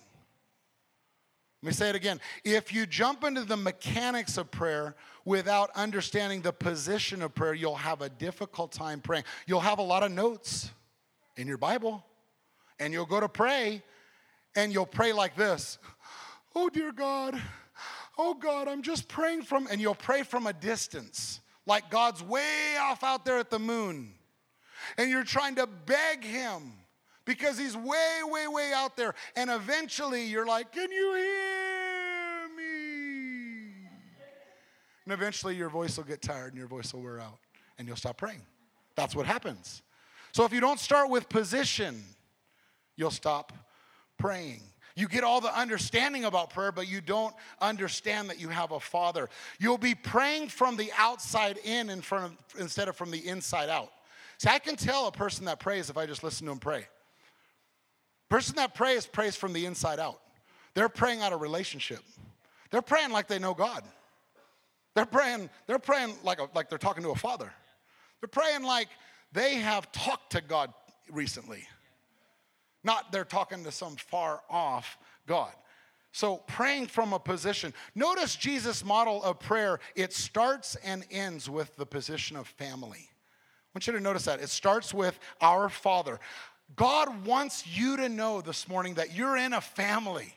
Let 1.63 1.67
me 1.67 1.73
say 1.75 1.91
it 1.91 1.95
again. 1.95 2.23
If 2.43 2.73
you 2.73 2.87
jump 2.87 3.23
into 3.23 3.45
the 3.45 3.57
mechanics 3.57 4.39
of 4.39 4.51
prayer 4.51 4.97
without 5.27 5.71
understanding 5.75 6.41
the 6.41 6.53
position 6.53 7.21
of 7.21 7.35
prayer, 7.35 7.53
you'll 7.53 7.75
have 7.75 8.01
a 8.01 8.09
difficult 8.09 8.73
time 8.73 9.01
praying. 9.01 9.25
You'll 9.47 9.61
have 9.61 9.79
a 9.79 9.83
lot 9.83 10.03
of 10.03 10.11
notes 10.11 10.71
in 11.37 11.47
your 11.47 11.59
Bible, 11.59 12.03
and 12.79 12.95
you'll 12.95 13.05
go 13.05 13.21
to 13.21 13.29
pray, 13.29 13.83
and 14.57 14.73
you'll 14.73 14.87
pray 14.87 15.13
like 15.13 15.37
this 15.37 15.79
Oh, 16.55 16.71
dear 16.71 16.93
God, 16.93 17.39
oh, 18.19 18.35
God, 18.35 18.69
I'm 18.69 18.83
just 18.83 19.09
praying 19.09 19.43
from, 19.43 19.67
and 19.71 19.81
you'll 19.81 19.95
pray 19.95 20.23
from 20.23 20.47
a 20.47 20.53
distance, 20.53 21.41
like 21.67 21.91
God's 21.91 22.23
way 22.23 22.77
off 22.81 23.03
out 23.03 23.25
there 23.25 23.39
at 23.39 23.51
the 23.51 23.59
moon, 23.59 24.13
and 24.99 25.11
you're 25.11 25.25
trying 25.25 25.55
to 25.57 25.67
beg 25.67 26.25
Him 26.25 26.73
because 27.25 27.59
he's 27.59 27.77
way, 27.77 28.21
way, 28.25 28.47
way 28.49 28.73
out 28.75 28.97
there. 28.97 29.15
And 29.37 29.51
eventually 29.51 30.25
you're 30.25 30.47
like, 30.47 30.73
Can 30.73 30.91
you 30.93 31.15
hear 31.15 32.49
me? 32.57 32.65
And 35.05 35.13
eventually 35.13 35.55
your 35.55 35.69
voice 35.69 35.97
will 35.97 36.05
get 36.05 36.23
tired 36.23 36.53
and 36.53 36.59
your 36.59 36.69
voice 36.69 36.95
will 36.95 37.03
wear 37.03 37.21
out 37.21 37.39
and 37.79 37.87
you'll 37.87 37.97
stop 37.97 38.17
praying. 38.17 38.41
That's 38.97 39.15
what 39.15 39.27
happens. 39.27 39.83
So 40.33 40.45
if 40.45 40.53
you 40.53 40.61
don't 40.61 40.81
start 40.81 41.11
with 41.11 41.29
position, 41.29 42.03
you'll 42.97 43.11
stop 43.11 43.53
praying. 44.19 44.63
You 44.97 45.09
get 45.09 45.25
all 45.25 45.41
the 45.41 45.57
understanding 45.57 46.25
about 46.25 46.51
prayer, 46.51 46.71
but 46.71 46.89
you 46.89 47.01
don't 47.01 47.35
understand 47.61 48.31
that 48.31 48.41
you 48.41 48.49
have 48.49 48.71
a 48.71 48.79
father. 48.79 49.29
You'll 49.59 49.79
be 49.79 49.95
praying 49.95 50.49
from 50.49 50.77
the 50.77 50.93
outside 50.97 51.59
in, 51.65 51.91
in 51.91 52.01
front 52.01 52.27
of, 52.27 52.61
instead 52.61 52.89
of 52.89 52.97
from 52.97 53.11
the 53.11 53.27
inside 53.27 53.69
out. 53.69 53.91
See, 54.39 54.49
I 54.49 54.61
can 54.61 54.77
tell 54.77 55.09
a 55.09 55.13
person 55.13 55.47
that 55.47 55.59
prays 55.59 55.91
if 55.91 55.97
I 55.97 56.07
just 56.07 56.23
listen 56.23 56.47
to 56.47 56.53
them 56.53 56.61
pray. 56.61 56.87
Person 58.29 58.57
that 58.57 58.75
prays 58.75 59.05
prays 59.07 59.37
from 59.37 59.53
the 59.53 59.67
inside 59.67 59.99
out. 59.99 60.21
They're 60.75 60.89
praying 60.89 61.23
out 61.23 61.33
of 61.33 61.41
relationship. 61.41 62.01
They're 62.71 62.83
praying 62.83 63.11
like 63.11 63.27
they 63.27 63.39
know 63.39 63.55
God. 63.55 63.85
They're 64.95 65.07
praying, 65.07 65.51
they're 65.67 65.79
praying 65.81 66.15
like, 66.23 66.41
a, 66.41 66.49
like 66.55 66.69
they're 66.69 66.79
talking 66.79 67.03
to 67.03 67.11
a 67.11 67.17
father. 67.17 67.53
They're 68.21 68.29
praying 68.29 68.63
like 68.63 68.89
they 69.33 69.57
have 69.57 69.91
talked 69.91 70.33
to 70.33 70.41
God 70.41 70.73
recently. 71.11 71.67
Not 72.85 73.11
they're 73.11 73.25
talking 73.25 73.65
to 73.65 73.73
some 73.73 73.97
far 73.97 74.43
off 74.49 74.99
God. 75.27 75.53
So 76.13 76.37
praying 76.37 76.87
from 76.87 77.13
a 77.13 77.19
position. 77.19 77.75
Notice 77.97 78.37
Jesus' 78.37 78.85
model 78.85 79.23
of 79.25 79.41
prayer, 79.41 79.81
it 79.97 80.13
starts 80.13 80.77
and 80.85 81.05
ends 81.11 81.51
with 81.51 81.75
the 81.75 81.87
position 81.87 82.37
of 82.37 82.47
family. 82.47 83.09
I 83.09 83.71
want 83.75 83.89
you 83.89 83.95
to 83.95 84.01
notice 84.01 84.27
that. 84.27 84.41
It 84.41 84.51
starts 84.51 84.95
with 84.95 85.19
our 85.41 85.69
Father. 85.69 86.21
God 86.77 87.27
wants 87.27 87.67
you 87.67 87.97
to 87.97 88.09
know 88.09 88.41
this 88.41 88.69
morning 88.69 88.95
that 88.95 89.13
you're 89.13 89.37
in 89.37 89.55
a 89.55 89.61
family. 89.61 90.35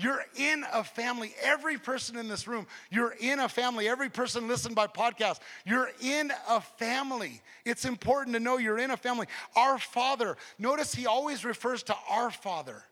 You're 0.00 0.24
in 0.36 0.64
a 0.72 0.82
family. 0.82 1.34
Every 1.42 1.76
person 1.76 2.16
in 2.16 2.28
this 2.28 2.46
room, 2.48 2.66
you're 2.90 3.14
in 3.20 3.40
a 3.40 3.48
family. 3.48 3.88
Every 3.88 4.08
person 4.08 4.48
listened 4.48 4.74
by 4.74 4.86
podcast, 4.86 5.40
you're 5.66 5.90
in 6.00 6.32
a 6.48 6.60
family. 6.60 7.42
It's 7.64 7.84
important 7.84 8.34
to 8.34 8.40
know 8.40 8.58
you're 8.58 8.78
in 8.78 8.90
a 8.90 8.96
family. 8.96 9.26
Our 9.56 9.78
Father, 9.78 10.36
notice 10.58 10.94
he 10.94 11.06
always 11.06 11.44
refers 11.44 11.82
to 11.84 11.96
our 12.08 12.30
Father 12.30 12.82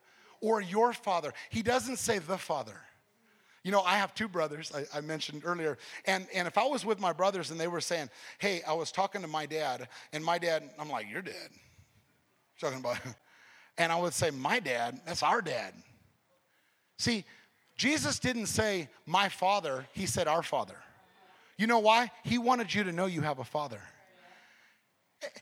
or 0.41 0.61
your 0.61 0.93
Father. 0.93 1.33
He 1.51 1.63
doesn't 1.63 1.97
say 1.97 2.19
the 2.19 2.39
Father. 2.39 2.77
You 3.65 3.73
know, 3.73 3.83
I 3.83 3.97
have 3.97 4.15
two 4.15 4.29
brothers, 4.29 4.73
I, 4.75 4.99
I, 4.99 5.01
mentioned 5.01 5.43
earlier. 5.45 5.79
And, 6.07 6.27
and 6.33 6.47
if 6.47 6.57
I 6.57 6.65
was 6.65 6.87
with 6.87 7.01
my 7.01 7.13
brothers 7.13 7.51
and 7.51 7.59
they 7.59 7.69
were 7.69 7.81
saying, 7.81 8.09
hey, 8.39 8.63
I 8.67 8.73
was 8.73 8.93
talking 8.93 9.21
to 9.23 9.29
my 9.29 9.47
dad, 9.47 9.89
and 10.13 10.25
my 10.25 10.39
dad, 10.39 10.63
I'm 10.79 10.89
like, 10.89 11.07
you're 11.11 11.23
dead 11.23 11.51
talking 12.61 12.79
about. 12.79 12.99
And 13.81 13.93
I 13.93 14.01
would 14.01 14.13
say, 14.13 14.31
My 14.31 14.59
dad, 14.59 15.01
that's 15.07 15.23
our 15.23 15.41
dad. 15.41 15.73
See, 16.99 17.25
Jesus 17.77 18.19
didn't 18.19 18.47
say, 18.47 18.89
My 19.07 19.29
father, 19.29 19.87
he 19.93 20.07
said, 20.07 20.29
Our 20.29 20.43
father. 20.43 20.77
You 21.57 21.67
know 21.67 21.79
why? 21.79 22.11
He 22.25 22.39
wanted 22.39 22.73
you 22.73 22.85
to 22.85 22.93
know 22.93 23.07
you 23.07 23.23
have 23.23 23.39
a 23.39 23.45
father. 23.45 23.81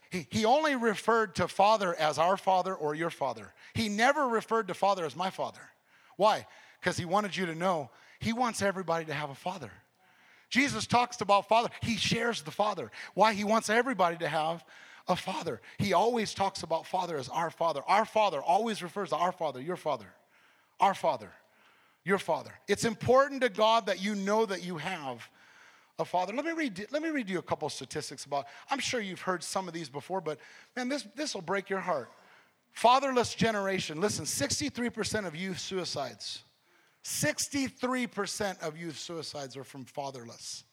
He, 0.09 0.43
only 0.43 0.75
referred 0.75 1.35
to 1.35 1.47
father 1.47 1.93
as 1.93 2.17
our 2.17 2.35
father 2.35 2.73
or 2.73 2.95
your 2.95 3.11
father. 3.11 3.53
He 3.75 3.89
never 3.89 4.27
referred 4.27 4.69
to 4.69 4.73
father 4.73 5.05
as 5.05 5.15
my 5.15 5.29
father. 5.29 5.61
Why? 6.15 6.47
Because 6.79 6.97
he 6.97 7.05
wanted 7.05 7.37
you 7.37 7.45
to 7.45 7.53
know 7.53 7.91
he 8.19 8.33
wants 8.33 8.63
everybody 8.63 9.05
to 9.05 9.13
have 9.13 9.29
a 9.29 9.35
father. 9.35 9.71
Jesus 10.49 10.87
talks 10.87 11.21
about 11.21 11.47
father. 11.47 11.69
He 11.83 11.95
shares 11.95 12.41
the 12.41 12.51
father. 12.51 12.91
Why? 13.13 13.33
He 13.33 13.43
wants 13.43 13.69
everybody 13.69 14.17
to 14.17 14.27
have 14.27 14.63
a 15.07 15.15
father. 15.15 15.61
He 15.77 15.93
always 15.93 16.33
talks 16.33 16.63
about 16.63 16.87
father 16.87 17.17
as 17.17 17.29
our 17.29 17.51
father. 17.51 17.81
Our 17.87 18.05
father 18.05 18.41
always 18.41 18.81
refers 18.81 19.09
to 19.09 19.17
our 19.17 19.31
father, 19.31 19.61
your 19.61 19.75
father, 19.75 20.07
our 20.79 20.95
father, 20.95 21.31
your 22.07 22.17
father. 22.17 22.51
It's 22.67 22.85
important 22.85 23.41
to 23.41 23.49
God 23.49 23.85
that 23.87 24.01
you 24.01 24.15
know 24.15 24.45
that 24.45 24.63
you 24.63 24.77
have 24.77 25.29
a 25.99 26.05
father. 26.05 26.33
Let 26.33 26.45
me 26.45 26.53
read, 26.53 26.87
let 26.91 27.01
me 27.01 27.09
read 27.09 27.29
you 27.29 27.37
a 27.37 27.43
couple 27.43 27.67
statistics 27.69 28.23
about, 28.23 28.45
I'm 28.71 28.79
sure 28.79 29.01
you've 29.01 29.21
heard 29.21 29.43
some 29.43 29.67
of 29.67 29.73
these 29.73 29.89
before, 29.89 30.21
but 30.21 30.39
man, 30.75 30.87
this, 30.87 31.05
this 31.15 31.33
will 31.33 31.41
break 31.41 31.69
your 31.69 31.79
heart. 31.79 32.09
Fatherless 32.71 33.35
generation. 33.35 33.99
Listen, 33.99 34.23
63% 34.23 35.27
of 35.27 35.35
youth 35.35 35.59
suicides. 35.59 36.43
63% 37.03 38.61
of 38.61 38.77
youth 38.77 38.97
suicides 38.97 39.57
are 39.57 39.63
from 39.63 39.83
fatherless 39.83 40.63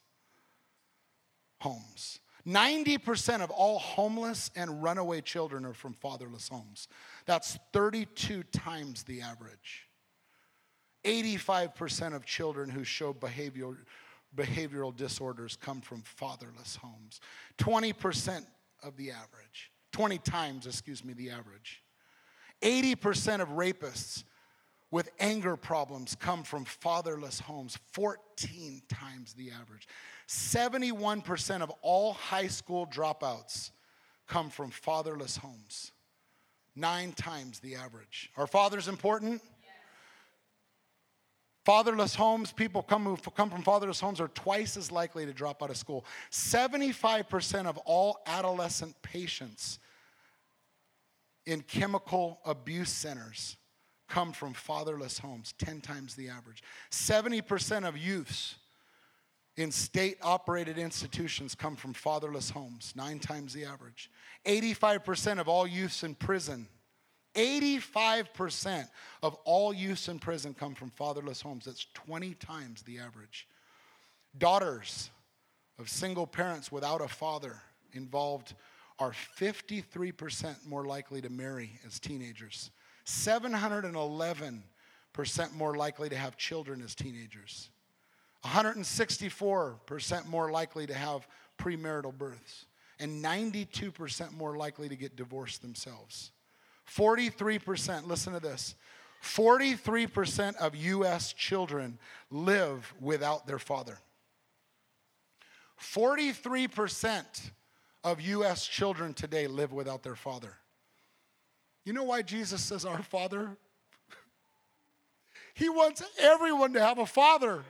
homes. 1.59 2.19
90% 2.47 3.41
of 3.41 3.49
all 3.49 3.79
homeless 3.79 4.51
and 4.55 4.83
runaway 4.83 5.19
children 5.19 5.65
are 5.65 5.73
from 5.73 5.93
fatherless 5.93 6.47
homes. 6.47 6.87
That's 7.25 7.57
32 7.73 8.43
times 8.43 9.03
the 9.03 9.21
average. 9.21 9.84
85% 11.05 12.15
of 12.15 12.25
children 12.25 12.69
who 12.69 12.83
show 12.83 13.13
behavioral, 13.13 13.77
behavioral 14.35 14.95
disorders 14.95 15.55
come 15.55 15.79
from 15.79 16.01
fatherless 16.01 16.75
homes. 16.75 17.21
20% 17.59 18.45
of 18.83 18.97
the 18.97 19.11
average, 19.11 19.71
20 19.91 20.17
times, 20.19 20.65
excuse 20.65 21.05
me, 21.05 21.13
the 21.13 21.29
average. 21.29 21.83
80% 22.61 23.41
of 23.41 23.49
rapists 23.49 24.23
with 24.91 25.09
anger 25.19 25.55
problems 25.55 26.15
come 26.15 26.43
from 26.43 26.65
fatherless 26.65 27.39
homes, 27.39 27.77
14 27.91 28.81
times 28.89 29.33
the 29.33 29.51
average. 29.51 29.87
71% 30.27 31.61
of 31.61 31.71
all 31.81 32.13
high 32.13 32.47
school 32.47 32.87
dropouts 32.87 33.71
come 34.27 34.49
from 34.49 34.71
fatherless 34.71 35.37
homes, 35.37 35.91
nine 36.75 37.11
times 37.11 37.59
the 37.59 37.75
average. 37.75 38.31
Are 38.37 38.47
fathers 38.47 38.87
important? 38.87 39.41
Fatherless 41.65 42.13
homes, 42.13 42.51
people 42.51 42.83
come 42.83 43.05
who 43.05 43.17
come 43.31 43.49
from 43.49 43.63
fatherless 43.63 43.99
homes 43.99 44.21
are 44.21 44.27
twice 44.29 44.77
as 44.77 44.91
likely 44.91 45.25
to 45.25 45.33
drop 45.33 45.63
out 45.63 45.71
of 45.71 45.77
school. 45.77 46.05
75% 46.31 47.65
of 47.65 47.77
all 47.79 48.19
adolescent 48.27 48.95
patients 49.01 49.79
in 51.47 51.61
chemical 51.61 52.39
abuse 52.45 52.89
centers 52.89 53.57
come 54.07 54.31
from 54.31 54.53
fatherless 54.53 55.17
homes, 55.17 55.55
10 55.57 55.81
times 55.81 56.13
the 56.13 56.29
average. 56.29 56.61
70% 56.91 57.87
of 57.87 57.97
youths 57.97 58.55
in 59.57 59.71
state 59.71 60.17
operated 60.21 60.77
institutions 60.77 61.55
come 61.55 61.75
from 61.75 61.93
fatherless 61.93 62.51
homes, 62.51 62.93
nine 62.95 63.17
times 63.17 63.53
the 63.53 63.65
average. 63.65 64.11
85% 64.45 65.39
of 65.39 65.47
all 65.47 65.65
youths 65.65 66.03
in 66.03 66.13
prison, 66.13 66.67
85% 67.35 68.87
of 69.21 69.35
all 69.43 69.73
youths 69.73 70.07
in 70.07 70.19
prison 70.19 70.53
come 70.53 70.73
from 70.73 70.89
fatherless 70.89 71.41
homes. 71.41 71.65
That's 71.65 71.87
20 71.93 72.33
times 72.35 72.81
the 72.83 72.99
average. 72.99 73.47
Daughters 74.37 75.09
of 75.77 75.89
single 75.89 76.27
parents 76.27 76.71
without 76.71 77.01
a 77.01 77.07
father 77.07 77.61
involved 77.93 78.53
are 78.99 79.11
53% 79.37 80.65
more 80.65 80.85
likely 80.85 81.21
to 81.21 81.29
marry 81.29 81.79
as 81.85 81.99
teenagers, 81.99 82.71
711% 83.05 84.61
more 85.53 85.75
likely 85.75 86.09
to 86.09 86.15
have 86.15 86.37
children 86.37 86.81
as 86.81 86.95
teenagers. 86.95 87.69
164% 88.45 90.27
more 90.27 90.51
likely 90.51 90.85
to 90.85 90.93
have 90.93 91.27
premarital 91.57 92.15
births, 92.17 92.65
and 92.99 93.23
92% 93.23 94.31
more 94.37 94.55
likely 94.55 94.87
to 94.87 94.95
get 94.95 95.15
divorced 95.15 95.61
themselves. 95.61 96.31
43%, 96.87 98.07
listen 98.07 98.33
to 98.33 98.39
this 98.39 98.75
43% 99.23 100.55
of 100.57 100.75
US 100.75 101.33
children 101.33 101.97
live 102.29 102.93
without 102.99 103.47
their 103.47 103.59
father. 103.59 103.97
43% 105.81 107.51
of 108.03 108.21
US 108.21 108.65
children 108.67 109.13
today 109.13 109.47
live 109.47 109.73
without 109.73 110.03
their 110.03 110.15
father. 110.15 110.57
You 111.85 111.93
know 111.93 112.03
why 112.03 112.21
Jesus 112.21 112.61
says 112.61 112.85
our 112.85 113.01
father? 113.01 113.57
he 115.53 115.69
wants 115.69 116.03
everyone 116.19 116.73
to 116.73 116.81
have 116.81 116.99
a 116.99 117.05
father. 117.05 117.63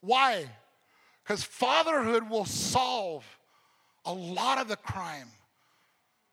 Why? 0.00 0.46
Because 1.22 1.42
fatherhood 1.44 2.28
will 2.28 2.44
solve 2.44 3.24
a 4.04 4.12
lot 4.12 4.58
of 4.58 4.68
the 4.68 4.76
crime, 4.76 5.28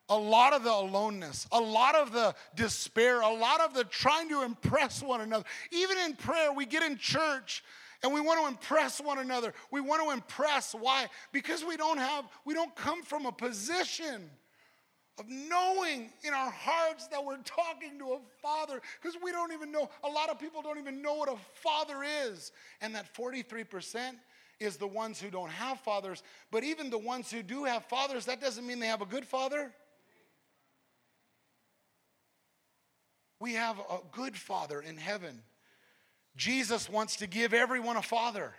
a 0.10 0.18
lot 0.18 0.54
of 0.54 0.64
the 0.64 0.74
aloneness, 0.74 1.48
a 1.52 1.60
lot 1.60 1.96
of 1.96 2.12
the 2.12 2.34
despair, 2.56 3.22
a 3.22 3.34
lot 3.34 3.62
of 3.62 3.74
the 3.74 3.84
trying 3.84 4.28
to 4.30 4.42
impress 4.42 5.02
one 5.02 5.22
another. 5.22 5.46
Even 5.72 5.98
in 6.00 6.16
prayer, 6.16 6.52
we 6.52 6.66
get 6.66 6.84
in 6.84 6.98
church 6.98 7.64
and 8.02 8.14
we 8.14 8.22
want 8.22 8.42
to 8.42 8.48
impress 8.48 9.00
one 9.00 9.20
another. 9.20 9.54
We 9.72 9.82
want 9.82 10.04
to 10.04 10.12
impress. 10.12 10.74
Why? 10.74 11.08
Because 11.32 11.64
we 11.64 11.78
don't 11.78 11.98
have, 11.98 12.26
we 12.46 12.54
don't 12.54 12.74
come 12.76 13.04
from 13.04 13.26
a 13.26 13.32
position 13.32 14.30
of 15.20 15.26
knowing 15.28 16.10
in 16.24 16.34
our 16.34 16.50
hearts 16.50 17.08
that 17.08 17.24
we're 17.24 17.38
talking 17.44 18.00
to 18.00 18.14
a 18.14 18.20
father 18.42 18.82
because 19.02 19.18
we 19.22 19.32
don't 19.34 19.52
even 19.52 19.70
know 19.70 19.90
a 20.06 20.08
lot 20.08 20.30
of 20.30 20.40
people 20.40 20.62
don't 20.62 20.78
even 20.78 21.02
know 21.02 21.16
what 21.16 21.28
a 21.28 21.36
father 21.62 22.06
is 22.24 22.54
and 22.80 22.96
that 22.96 23.14
43% 23.14 24.14
is 24.62 24.78
the 24.78 24.88
ones 24.88 25.20
who 25.20 25.30
don't 25.30 25.50
have 25.50 25.78
fathers 25.82 26.24
but 26.52 26.64
even 26.64 26.90
the 26.90 26.98
ones 26.98 27.30
who 27.30 27.44
do 27.44 27.66
have 27.66 27.84
fathers 27.84 28.26
that 28.26 28.40
doesn't 28.40 28.66
mean 28.66 28.80
they 28.80 28.88
have 28.88 29.02
a 29.02 29.06
good 29.06 29.26
father 29.26 29.74
we 33.40 33.54
have 33.54 33.80
a 33.80 34.00
good 34.12 34.36
father 34.36 34.82
in 34.82 34.98
heaven. 34.98 35.42
Jesus 36.36 36.90
wants 36.90 37.18
to 37.18 37.28
give 37.28 37.54
everyone 37.54 37.98
a 37.98 38.02
father. 38.02 38.54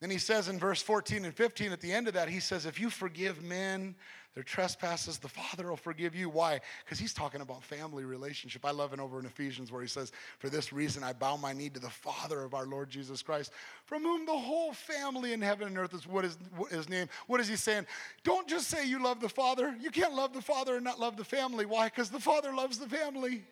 Then 0.00 0.10
he 0.10 0.18
says 0.18 0.48
in 0.48 0.58
verse 0.58 0.82
14 0.82 1.24
and 1.24 1.34
15 1.34 1.72
at 1.72 1.80
the 1.80 1.92
end 1.92 2.06
of 2.06 2.14
that, 2.14 2.28
he 2.28 2.40
says, 2.40 2.66
If 2.66 2.78
you 2.78 2.90
forgive 2.90 3.42
men 3.42 3.94
their 4.36 4.42
trespasses, 4.42 5.16
the 5.16 5.28
Father 5.28 5.70
will 5.70 5.78
forgive 5.78 6.14
you. 6.14 6.28
Why? 6.28 6.60
Because 6.84 6.98
he's 6.98 7.14
talking 7.14 7.40
about 7.40 7.64
family 7.64 8.04
relationship. 8.04 8.66
I 8.66 8.70
love 8.70 8.92
it 8.92 9.00
over 9.00 9.18
in 9.18 9.24
Ephesians 9.24 9.72
where 9.72 9.80
he 9.80 9.88
says, 9.88 10.12
For 10.40 10.50
this 10.50 10.74
reason 10.74 11.02
I 11.02 11.14
bow 11.14 11.38
my 11.38 11.54
knee 11.54 11.70
to 11.70 11.80
the 11.80 11.88
Father 11.88 12.42
of 12.42 12.52
our 12.52 12.66
Lord 12.66 12.90
Jesus 12.90 13.22
Christ, 13.22 13.50
from 13.86 14.02
whom 14.02 14.26
the 14.26 14.36
whole 14.36 14.74
family 14.74 15.32
in 15.32 15.40
heaven 15.40 15.68
and 15.68 15.78
earth 15.78 15.94
is 15.94 16.06
what 16.06 16.26
is 16.26 16.36
his 16.70 16.86
name. 16.86 17.08
What 17.28 17.40
is 17.40 17.48
he 17.48 17.56
saying? 17.56 17.86
Don't 18.24 18.46
just 18.46 18.68
say 18.68 18.86
you 18.86 19.02
love 19.02 19.20
the 19.20 19.28
Father. 19.30 19.74
You 19.80 19.90
can't 19.90 20.12
love 20.12 20.34
the 20.34 20.42
Father 20.42 20.74
and 20.74 20.84
not 20.84 21.00
love 21.00 21.16
the 21.16 21.24
family. 21.24 21.64
Why? 21.64 21.86
Because 21.86 22.10
the 22.10 22.20
Father 22.20 22.52
loves 22.54 22.76
the 22.76 22.90
family. 22.90 23.42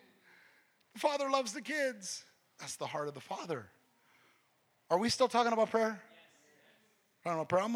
The 0.93 0.99
Father 0.99 1.31
loves 1.31 1.51
the 1.51 1.63
kids. 1.63 2.23
That's 2.59 2.75
the 2.75 2.85
heart 2.85 3.07
of 3.07 3.15
the 3.15 3.21
Father. 3.21 3.65
Are 4.91 4.99
we 4.99 5.09
still 5.09 5.29
talking 5.29 5.51
about 5.51 5.71
prayer? 5.71 5.99
I 7.25 7.33
don't 7.33 7.51
know, 7.51 7.59
I'm, 7.59 7.75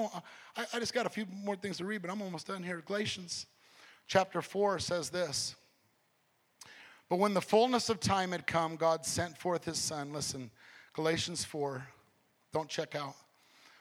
I, 0.56 0.66
I 0.76 0.80
just 0.80 0.94
got 0.94 1.06
a 1.06 1.10
few 1.10 1.26
more 1.44 1.56
things 1.56 1.78
to 1.78 1.86
read, 1.86 2.02
but 2.02 2.12
I'm 2.12 2.22
almost 2.22 2.48
done 2.48 2.62
here. 2.62 2.84
Galatians 2.86 3.48
chapter 4.08 4.42
4 4.42 4.80
says 4.80 5.10
this. 5.10 5.56
But 7.10 7.18
when 7.18 7.34
the 7.34 7.42
fullness 7.42 7.90
of 7.90 8.00
time 8.00 8.32
had 8.32 8.46
come, 8.46 8.76
God 8.76 9.06
sent 9.06 9.36
forth 9.38 9.66
his 9.66 9.80
son. 9.80 10.14
Listen, 10.14 10.52
Galatians 10.94 11.44
4, 11.44 11.84
don't 12.54 12.70
check 12.70 12.94
out. 12.94 13.16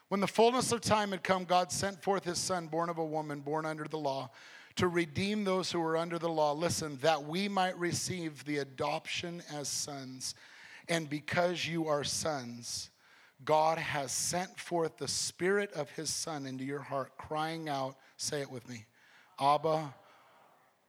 When 0.07 0.19
the 0.19 0.27
fullness 0.27 0.71
of 0.71 0.81
time 0.81 1.11
had 1.11 1.23
come, 1.23 1.45
God 1.45 1.71
sent 1.71 2.01
forth 2.01 2.23
his 2.23 2.39
son, 2.39 2.65
born 2.65 2.89
of 2.89 2.97
a 2.97 3.05
woman, 3.05 3.41
born 3.41 3.67
under 3.67 3.83
the 3.83 3.99
law, 3.99 4.31
to 4.77 4.87
redeem 4.87 5.43
those 5.43 5.71
who 5.71 5.79
were 5.79 5.97
under 5.97 6.17
the 6.17 6.29
law. 6.29 6.53
Listen, 6.53 6.97
that 7.01 7.23
we 7.23 7.47
might 7.47 7.77
receive 7.77 8.43
the 8.45 8.57
adoption 8.57 9.43
as 9.53 9.67
sons. 9.67 10.33
And 10.87 11.07
because 11.07 11.67
you 11.67 11.87
are 11.87 12.03
sons, 12.03 12.89
God 13.45 13.77
has 13.77 14.11
sent 14.11 14.59
forth 14.59 14.97
the 14.97 15.07
Spirit 15.07 15.71
of 15.73 15.89
His 15.91 16.09
Son 16.09 16.45
into 16.45 16.63
your 16.63 16.81
heart, 16.81 17.17
crying 17.17 17.69
out, 17.69 17.95
say 18.17 18.41
it 18.41 18.51
with 18.51 18.67
me, 18.67 18.85
Abba, 19.39 19.93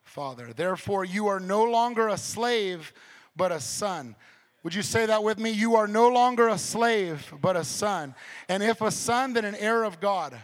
Father. 0.02 0.52
Therefore, 0.54 1.04
you 1.04 1.28
are 1.28 1.40
no 1.40 1.62
longer 1.62 2.08
a 2.08 2.16
slave, 2.16 2.92
but 3.36 3.52
a 3.52 3.60
son. 3.60 4.16
Would 4.62 4.74
you 4.74 4.82
say 4.82 5.06
that 5.06 5.22
with 5.22 5.38
me? 5.38 5.50
You 5.50 5.76
are 5.76 5.86
no 5.86 6.08
longer 6.08 6.48
a 6.48 6.58
slave, 6.58 7.32
but 7.40 7.56
a 7.56 7.64
son. 7.64 8.14
And 8.48 8.62
if 8.62 8.80
a 8.80 8.90
son, 8.90 9.32
then 9.32 9.44
an 9.44 9.54
heir 9.54 9.84
of 9.84 10.00
God. 10.00 10.36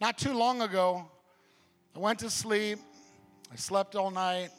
Not 0.00 0.18
too 0.18 0.34
long 0.34 0.60
ago, 0.60 1.08
I 1.94 1.98
went 1.98 2.18
to 2.18 2.30
sleep. 2.30 2.78
I 3.52 3.56
slept 3.56 3.94
all 3.96 4.10
night. 4.10 4.50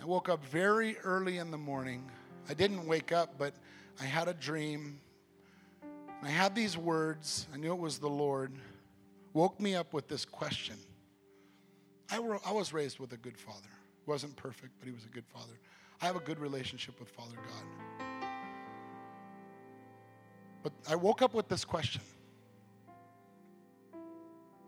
I 0.00 0.04
woke 0.04 0.28
up 0.28 0.44
very 0.46 0.96
early 0.98 1.38
in 1.38 1.50
the 1.50 1.58
morning. 1.58 2.10
I 2.48 2.54
didn't 2.54 2.86
wake 2.86 3.12
up, 3.12 3.34
but 3.38 3.54
I 4.00 4.04
had 4.04 4.28
a 4.28 4.34
dream. 4.34 5.00
I 6.22 6.28
had 6.28 6.54
these 6.54 6.76
words, 6.76 7.46
I 7.54 7.56
knew 7.56 7.72
it 7.72 7.78
was 7.78 7.98
the 7.98 8.08
Lord, 8.08 8.52
woke 9.32 9.60
me 9.60 9.74
up 9.74 9.92
with 9.92 10.08
this 10.08 10.24
question. 10.24 10.76
I, 12.10 12.18
were, 12.18 12.40
I 12.44 12.52
was 12.52 12.72
raised 12.72 12.98
with 12.98 13.12
a 13.12 13.16
good 13.16 13.36
father. 13.36 13.68
Wasn't 14.06 14.34
perfect, 14.36 14.72
but 14.78 14.88
he 14.88 14.94
was 14.94 15.04
a 15.04 15.08
good 15.08 15.26
father. 15.26 15.52
I 16.00 16.06
have 16.06 16.16
a 16.16 16.20
good 16.20 16.38
relationship 16.38 16.98
with 16.98 17.08
Father 17.10 17.36
God. 17.36 17.98
But 20.62 20.72
I 20.88 20.96
woke 20.96 21.22
up 21.22 21.34
with 21.34 21.48
this 21.48 21.64
question 21.64 22.02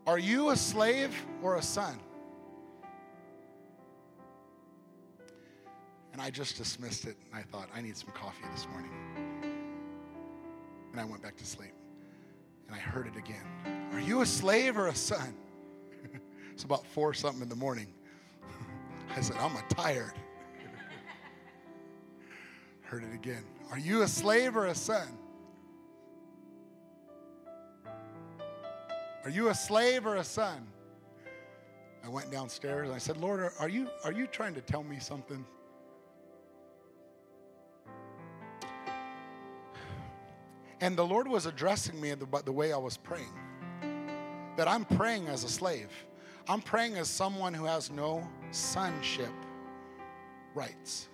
Are 0.07 0.19
you 0.19 0.49
a 0.49 0.55
slave 0.55 1.13
or 1.41 1.57
a 1.57 1.61
son? 1.61 1.99
And 6.13 6.21
I 6.21 6.29
just 6.29 6.57
dismissed 6.57 7.05
it 7.05 7.15
and 7.31 7.39
I 7.39 7.43
thought, 7.43 7.69
I 7.73 7.81
need 7.81 7.95
some 7.95 8.09
coffee 8.11 8.43
this 8.53 8.67
morning. 8.67 9.50
I 11.01 11.05
went 11.05 11.23
back 11.23 11.35
to 11.37 11.45
sleep. 11.45 11.73
And 12.67 12.75
I 12.75 12.79
heard 12.79 13.07
it 13.07 13.17
again. 13.17 13.89
Are 13.91 13.99
you 13.99 14.21
a 14.21 14.25
slave 14.25 14.77
or 14.77 14.87
a 14.87 14.95
son? 14.95 15.33
it's 16.53 16.63
about 16.63 16.85
four 16.85 17.11
something 17.15 17.41
in 17.41 17.49
the 17.49 17.55
morning. 17.55 17.87
I 19.17 19.21
said, 19.21 19.35
I'm 19.37 19.55
a 19.55 19.63
tired. 19.67 20.13
heard 22.81 23.03
it 23.03 23.15
again. 23.15 23.43
Are 23.71 23.79
you 23.79 24.03
a 24.03 24.07
slave 24.07 24.55
or 24.55 24.67
a 24.67 24.75
son? 24.75 25.07
Are 29.23 29.29
you 29.31 29.49
a 29.49 29.55
slave 29.55 30.05
or 30.05 30.17
a 30.17 30.23
son? 30.23 30.67
I 32.05 32.09
went 32.09 32.31
downstairs 32.31 32.89
and 32.89 32.95
I 32.95 32.99
said, 32.99 33.17
Lord, 33.17 33.51
are, 33.59 33.69
you, 33.69 33.89
are 34.03 34.11
you 34.11 34.27
trying 34.27 34.53
to 34.53 34.61
tell 34.61 34.83
me 34.83 34.99
something? 34.99 35.43
And 40.81 40.97
the 40.97 41.05
Lord 41.05 41.27
was 41.27 41.45
addressing 41.45 42.01
me 42.01 42.13
the, 42.15 42.27
the 42.43 42.51
way 42.51 42.73
I 42.73 42.77
was 42.77 42.97
praying. 42.97 43.33
That 44.57 44.67
I'm 44.67 44.83
praying 44.83 45.27
as 45.27 45.43
a 45.43 45.49
slave. 45.49 45.89
I'm 46.49 46.61
praying 46.61 46.97
as 46.97 47.07
someone 47.07 47.53
who 47.53 47.65
has 47.65 47.91
no 47.91 48.27
sonship 48.49 49.31
rights. 50.55 51.07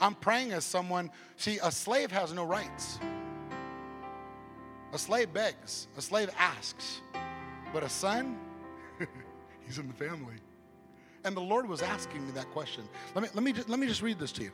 I'm 0.00 0.14
praying 0.14 0.52
as 0.52 0.64
someone, 0.64 1.10
see, 1.36 1.58
a 1.62 1.70
slave 1.70 2.10
has 2.10 2.32
no 2.32 2.44
rights. 2.44 2.98
A 4.92 4.98
slave 4.98 5.32
begs, 5.32 5.86
a 5.96 6.00
slave 6.00 6.30
asks, 6.38 7.02
but 7.72 7.82
a 7.82 7.88
son, 7.88 8.38
he's 9.66 9.78
in 9.78 9.86
the 9.86 9.94
family. 9.94 10.34
And 11.22 11.36
the 11.36 11.40
Lord 11.40 11.68
was 11.68 11.82
asking 11.82 12.24
me 12.24 12.32
that 12.32 12.50
question. 12.50 12.88
Let 13.14 13.22
me, 13.22 13.28
let 13.34 13.44
me, 13.44 13.52
let 13.68 13.78
me 13.78 13.86
just 13.86 14.00
read 14.00 14.18
this 14.18 14.32
to 14.32 14.42
you. 14.42 14.52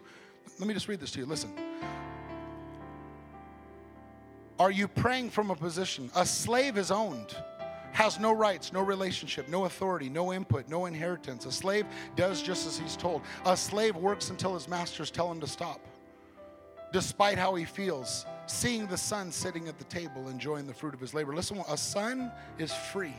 Let 0.59 0.69
me 0.69 0.75
just 0.75 0.89
read 0.89 1.01
this 1.01 1.11
to 1.13 1.21
you. 1.21 1.27
Listen. 1.27 1.53
Are 4.59 4.71
you 4.71 4.89
praying 4.89 5.31
from 5.31 5.51
a 5.51 5.55
position? 5.55 6.11
A 6.17 6.25
slave 6.25 6.79
is 6.79 6.91
owned, 6.91 7.37
has 7.93 8.19
no 8.19 8.33
rights, 8.33 8.73
no 8.73 8.81
relationship, 8.81 9.49
no 9.51 9.67
authority, 9.67 10.09
no 10.09 10.33
input, 10.33 10.67
no 10.69 10.87
inheritance. 10.87 11.45
A 11.45 11.53
slave 11.53 11.85
does 12.15 12.41
just 12.41 12.67
as 12.67 12.79
he's 12.79 12.97
told. 12.97 13.21
A 13.45 13.55
slave 13.55 13.97
works 13.97 14.31
until 14.31 14.55
his 14.55 14.67
masters 14.67 15.11
tell 15.11 15.31
him 15.31 15.41
to 15.41 15.47
stop, 15.47 15.81
despite 16.91 17.37
how 17.37 17.55
he 17.55 17.67
feels, 17.67 18.25
seeing 18.47 18.87
the 18.87 18.97
son 18.97 19.31
sitting 19.31 19.69
at 19.69 19.77
the 19.77 19.85
table 19.85 20.29
enjoying 20.29 20.67
the 20.67 20.75
fruit 20.75 20.95
of 20.95 21.01
his 21.01 21.13
labor. 21.13 21.35
Listen, 21.35 21.63
a 21.69 21.77
son 21.77 22.33
is 22.59 22.73
free. 22.73 23.15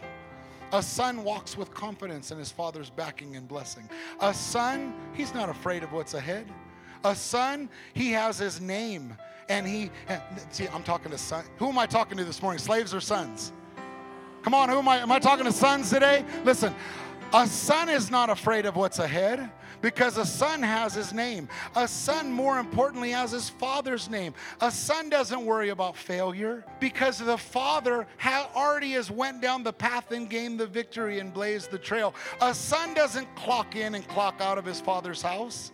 A 0.73 0.81
son 0.81 1.23
walks 1.23 1.55
with 1.55 1.71
confidence 1.71 2.31
in 2.31 2.39
his 2.39 2.51
father's 2.51 2.89
backing 2.89 3.35
and 3.35 3.47
blessing. 3.47 3.87
A 4.21 4.33
son, 4.33 4.93
he's 5.13 5.35
not 5.35 5.49
afraid 5.49 5.83
of 5.83 5.93
what's 5.93 6.15
ahead. 6.15 6.51
A 7.03 7.15
son, 7.15 7.69
he 7.93 8.11
has 8.11 8.37
his 8.37 8.59
name. 8.61 9.15
And 9.49 9.65
he, 9.65 9.91
see, 10.51 10.67
I'm 10.67 10.83
talking 10.83 11.09
to 11.11 11.17
son. 11.17 11.45
Who 11.57 11.69
am 11.69 11.77
I 11.77 11.85
talking 11.85 12.17
to 12.17 12.25
this 12.25 12.41
morning? 12.41 12.59
Slaves 12.59 12.93
or 12.93 12.99
sons? 12.99 13.53
Come 14.41 14.53
on, 14.53 14.67
who 14.69 14.77
am 14.77 14.87
I? 14.87 14.97
Am 14.97 15.11
I 15.11 15.19
talking 15.19 15.45
to 15.45 15.51
sons 15.51 15.89
today? 15.89 16.25
Listen, 16.43 16.73
A 17.33 17.45
son 17.45 17.89
is 17.89 18.09
not 18.09 18.29
afraid 18.29 18.65
of 18.65 18.77
what's 18.77 18.99
ahead 18.99 19.49
because 19.81 20.17
a 20.17 20.25
son 20.25 20.63
has 20.63 20.93
his 20.93 21.11
name. 21.13 21.49
A 21.75 21.85
son, 21.87 22.31
more 22.31 22.57
importantly, 22.57 23.11
has 23.11 23.31
his 23.31 23.49
father's 23.49 24.09
name. 24.09 24.33
A 24.61 24.71
son 24.71 25.09
doesn't 25.09 25.45
worry 25.45 25.69
about 25.69 25.97
failure 25.97 26.63
because 26.79 27.19
the 27.19 27.37
father 27.37 28.07
already 28.55 28.91
has 28.91 29.11
went 29.11 29.41
down 29.41 29.63
the 29.63 29.73
path 29.73 30.11
and 30.11 30.29
gained 30.29 30.57
the 30.57 30.67
victory 30.67 31.19
and 31.19 31.33
blazed 31.33 31.69
the 31.69 31.77
trail. 31.77 32.15
A 32.41 32.53
son 32.53 32.93
doesn't 32.93 33.33
clock 33.35 33.75
in 33.75 33.95
and 33.95 34.07
clock 34.07 34.35
out 34.39 34.57
of 34.57 34.63
his 34.63 34.79
father's 34.79 35.21
house. 35.21 35.73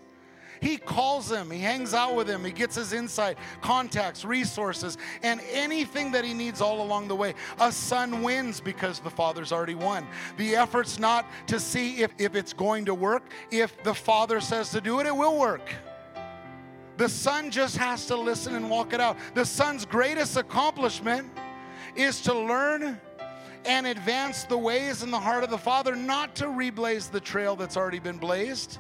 He 0.64 0.78
calls 0.78 1.30
him, 1.30 1.52
he 1.52 1.60
hangs 1.60 1.94
out 1.94 2.16
with 2.16 2.30
him, 2.30 2.46
he 2.46 2.52
gets 2.54 2.78
his 2.78 2.94
insight, 2.94 3.38
contacts, 3.60 4.24
resources, 4.24 4.98
and 5.22 5.42
anything 5.52 6.10
that 6.14 6.24
he 6.24 6.34
needs 6.34 6.62
all 6.62 6.82
along 6.82 7.10
the 7.10 7.16
way. 7.18 7.34
A 7.60 7.70
son 7.70 8.24
wins 8.24 8.62
because 8.62 9.00
the 9.00 9.10
father's 9.10 9.52
already 9.52 9.76
won. 9.76 10.08
The 10.38 10.56
effort's 10.56 10.98
not 10.98 11.30
to 11.48 11.60
see 11.60 12.02
if, 12.02 12.14
if 12.18 12.34
it's 12.34 12.54
going 12.54 12.86
to 12.86 12.94
work. 12.94 13.24
If 13.52 13.84
the 13.84 13.94
father 13.94 14.40
says 14.40 14.70
to 14.70 14.80
do 14.80 15.02
it, 15.02 15.06
it 15.06 15.14
will 15.14 15.38
work. 15.38 15.70
The 16.96 17.10
son 17.10 17.52
just 17.52 17.76
has 17.76 18.06
to 18.06 18.16
listen 18.16 18.56
and 18.56 18.70
walk 18.70 18.94
it 18.94 19.02
out. 19.02 19.18
The 19.34 19.46
son's 19.46 19.86
greatest 19.86 20.38
accomplishment 20.38 21.30
is 21.94 22.22
to 22.22 22.34
learn 22.34 23.02
and 23.66 23.86
advance 23.86 24.46
the 24.46 24.58
ways 24.58 25.04
in 25.04 25.12
the 25.12 25.20
heart 25.20 25.44
of 25.44 25.50
the 25.50 25.58
father, 25.58 25.94
not 25.94 26.36
to 26.36 26.46
reblaze 26.46 27.12
the 27.12 27.20
trail 27.20 27.58
that's 27.58 27.76
already 27.76 28.00
been 28.00 28.18
blazed. 28.18 28.80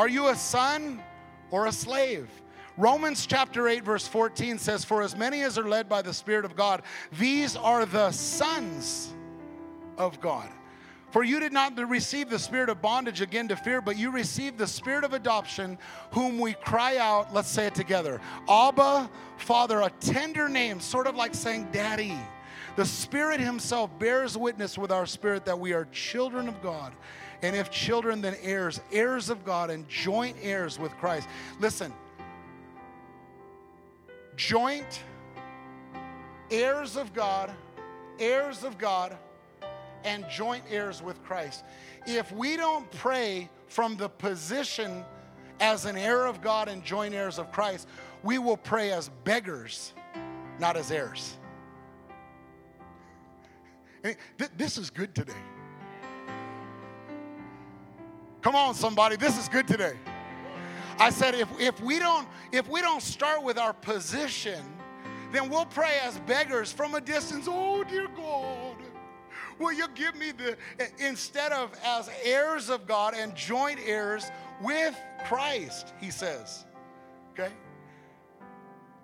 Are 0.00 0.08
you 0.08 0.28
a 0.28 0.34
son 0.34 1.02
or 1.50 1.66
a 1.66 1.72
slave? 1.72 2.30
Romans 2.78 3.26
chapter 3.26 3.68
8, 3.68 3.84
verse 3.84 4.08
14 4.08 4.56
says, 4.56 4.82
For 4.82 5.02
as 5.02 5.14
many 5.14 5.42
as 5.42 5.58
are 5.58 5.68
led 5.68 5.90
by 5.90 6.00
the 6.00 6.14
Spirit 6.14 6.46
of 6.46 6.56
God, 6.56 6.80
these 7.18 7.54
are 7.54 7.84
the 7.84 8.10
sons 8.10 9.12
of 9.98 10.18
God. 10.18 10.48
For 11.10 11.22
you 11.22 11.38
did 11.38 11.52
not 11.52 11.76
receive 11.86 12.30
the 12.30 12.38
spirit 12.38 12.70
of 12.70 12.80
bondage 12.80 13.20
again 13.20 13.46
to 13.48 13.56
fear, 13.56 13.82
but 13.82 13.98
you 13.98 14.10
received 14.10 14.56
the 14.56 14.66
spirit 14.66 15.04
of 15.04 15.12
adoption, 15.12 15.76
whom 16.12 16.38
we 16.38 16.54
cry 16.54 16.96
out, 16.96 17.34
let's 17.34 17.50
say 17.50 17.66
it 17.66 17.74
together 17.74 18.22
Abba, 18.48 19.10
Father, 19.36 19.82
a 19.82 19.90
tender 20.00 20.48
name, 20.48 20.80
sort 20.80 21.08
of 21.08 21.14
like 21.14 21.34
saying 21.34 21.68
daddy. 21.72 22.16
The 22.76 22.86
Spirit 22.86 23.40
Himself 23.40 23.90
bears 23.98 24.38
witness 24.38 24.78
with 24.78 24.92
our 24.92 25.04
spirit 25.04 25.44
that 25.44 25.58
we 25.58 25.74
are 25.74 25.84
children 25.92 26.48
of 26.48 26.62
God. 26.62 26.94
And 27.42 27.56
if 27.56 27.70
children, 27.70 28.20
then 28.20 28.36
heirs, 28.42 28.80
heirs 28.92 29.30
of 29.30 29.44
God 29.44 29.70
and 29.70 29.88
joint 29.88 30.36
heirs 30.42 30.78
with 30.78 30.92
Christ. 30.98 31.28
Listen, 31.58 31.92
joint 34.36 35.02
heirs 36.50 36.96
of 36.96 37.14
God, 37.14 37.50
heirs 38.18 38.62
of 38.64 38.76
God, 38.76 39.16
and 40.04 40.28
joint 40.28 40.64
heirs 40.70 41.02
with 41.02 41.22
Christ. 41.24 41.64
If 42.06 42.32
we 42.32 42.56
don't 42.56 42.90
pray 42.92 43.48
from 43.68 43.96
the 43.96 44.08
position 44.08 45.04
as 45.60 45.84
an 45.84 45.96
heir 45.96 46.26
of 46.26 46.40
God 46.40 46.68
and 46.68 46.82
joint 46.84 47.14
heirs 47.14 47.38
of 47.38 47.52
Christ, 47.52 47.86
we 48.22 48.38
will 48.38 48.56
pray 48.56 48.92
as 48.92 49.10
beggars, 49.24 49.92
not 50.58 50.76
as 50.76 50.90
heirs. 50.90 51.36
This 54.56 54.78
is 54.78 54.90
good 54.90 55.14
today. 55.14 55.32
Come 58.42 58.56
on, 58.56 58.74
somebody, 58.74 59.16
this 59.16 59.38
is 59.38 59.48
good 59.48 59.68
today. 59.68 59.94
I 60.98 61.10
said 61.10 61.34
if, 61.34 61.48
if 61.58 61.80
we 61.80 61.98
don't 61.98 62.28
if 62.52 62.68
we 62.68 62.80
don't 62.80 63.02
start 63.02 63.42
with 63.42 63.58
our 63.58 63.72
position, 63.72 64.62
then 65.32 65.48
we'll 65.48 65.66
pray 65.66 65.98
as 66.02 66.18
beggars 66.20 66.72
from 66.72 66.94
a 66.94 67.00
distance. 67.00 67.46
Oh 67.48 67.84
dear 67.84 68.08
God, 68.08 68.76
will 69.58 69.72
you 69.72 69.86
give 69.94 70.14
me 70.14 70.32
the 70.32 70.56
instead 70.98 71.52
of 71.52 71.70
as 71.84 72.10
heirs 72.22 72.68
of 72.68 72.86
God 72.86 73.14
and 73.14 73.34
joint 73.34 73.80
heirs 73.84 74.30
with 74.60 74.98
Christ, 75.24 75.94
he 76.00 76.10
says. 76.10 76.66
Okay? 77.32 77.52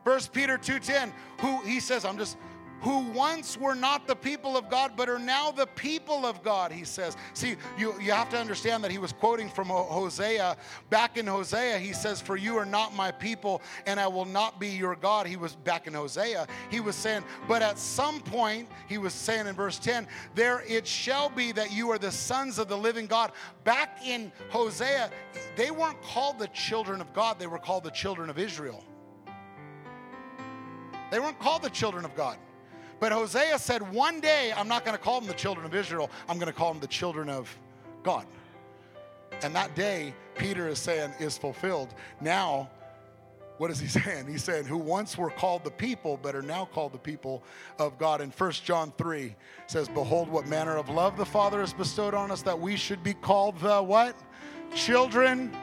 First 0.05 0.33
Peter 0.33 0.59
2:10, 0.59 1.13
who 1.41 1.63
he 1.63 1.81
says, 1.81 2.05
I'm 2.05 2.19
just 2.19 2.37
who 2.81 3.01
once 3.13 3.57
were 3.57 3.75
not 3.75 4.07
the 4.07 4.15
people 4.15 4.57
of 4.57 4.69
God, 4.69 4.93
but 4.97 5.09
are 5.09 5.19
now 5.19 5.51
the 5.51 5.67
people 5.67 6.27
of 6.27 6.43
God, 6.43 6.71
he 6.71 6.85
says. 6.85 7.17
See, 7.35 7.57
you, 7.79 7.95
you 8.01 8.13
have 8.13 8.29
to 8.31 8.39
understand 8.39 8.85
that 8.85 8.91
he 8.91 8.99
was 8.99 9.13
quoting 9.13 9.49
from 9.49 9.69
Hosea. 9.69 10.57
Back 10.91 11.17
in 11.17 11.27
Hosea, 11.27 11.79
he 11.79 11.93
says, 11.93 12.21
For 12.21 12.37
you 12.37 12.57
are 12.57 12.67
not 12.67 12.95
my 12.95 13.11
people, 13.11 13.63
and 13.87 13.99
I 13.99 14.07
will 14.07 14.25
not 14.25 14.61
be 14.61 14.69
your 14.69 14.97
God. 14.97 15.27
He 15.27 15.37
was 15.37 15.55
back 15.57 15.87
in 15.87 15.95
Hosea. 15.95 16.47
He 16.71 16.81
was 16.81 16.97
saying, 16.97 17.25
But 17.49 17.63
at 17.63 17.79
some 17.79 18.21
point, 18.21 18.69
he 18.89 18.99
was 18.99 19.15
saying 19.15 19.47
in 19.47 19.55
verse 19.55 19.79
10, 19.79 20.07
There 20.35 20.63
it 20.67 20.87
shall 20.87 21.29
be 21.29 21.53
that 21.53 21.73
you 21.73 21.91
are 21.91 21.99
the 21.99 22.13
sons 22.13 22.59
of 22.59 22.69
the 22.69 22.77
living 22.77 23.07
God. 23.07 23.33
Back 23.65 24.01
in 24.05 24.31
Hosea, 24.51 25.11
they 25.57 25.71
weren't 25.71 26.01
called 26.03 26.39
the 26.39 26.49
children 26.49 27.01
of 27.01 27.13
God, 27.13 27.39
they 27.39 27.47
were 27.47 27.59
called 27.59 27.85
the 27.85 27.91
children 27.91 28.31
of 28.31 28.39
Israel. 28.39 28.85
They 31.11 31.21
weren't 31.21 31.39
called 31.39 31.63
the 31.63 31.71
children 31.71 32.05
of 32.05 32.15
God. 32.17 32.37
But 32.99 33.13
Hosea 33.13 33.59
said, 33.59 33.93
One 33.93 34.21
day 34.21 34.53
I'm 34.57 34.69
not 34.69 34.85
going 34.85 34.97
to 34.97 35.03
call 35.03 35.21
them 35.21 35.29
the 35.29 35.35
children 35.35 35.67
of 35.67 35.75
Israel, 35.75 36.11
I'm 36.29 36.39
going 36.39 36.53
to 36.53 36.59
call 36.59 36.73
them 36.73 36.81
the 36.81 36.87
children 36.87 37.29
of 37.29 37.57
God. 38.03 38.27
And 39.43 39.55
that 39.55 39.75
day, 39.75 40.15
Peter 40.37 40.69
is 40.69 40.79
saying, 40.79 41.13
is 41.19 41.37
fulfilled. 41.37 41.95
Now, 42.21 42.71
what 43.59 43.71
is 43.71 43.79
he 43.79 43.87
saying? 44.01 44.27
He's 44.27 44.45
saying, 44.45 44.65
who 44.65 44.79
once 44.79 45.17
were 45.19 45.31
called 45.31 45.65
the 45.65 45.71
people, 45.71 46.19
but 46.23 46.35
are 46.35 46.43
now 46.43 46.65
called 46.67 46.93
the 46.93 46.99
people 46.99 47.43
of 47.79 47.99
God. 47.99 48.21
In 48.21 48.31
1 48.31 48.53
John 48.53 48.93
3 48.97 49.35
says, 49.67 49.89
Behold, 49.89 50.29
what 50.29 50.47
manner 50.47 50.77
of 50.77 50.89
love 50.89 51.17
the 51.17 51.27
Father 51.27 51.61
has 51.61 51.73
bestowed 51.73 52.15
on 52.15 52.31
us 52.31 52.43
that 52.43 52.59
we 52.59 52.77
should 52.77 53.03
be 53.03 53.15
called 53.15 53.59
the 53.59 53.83
what? 53.83 54.17
Children 54.75 55.57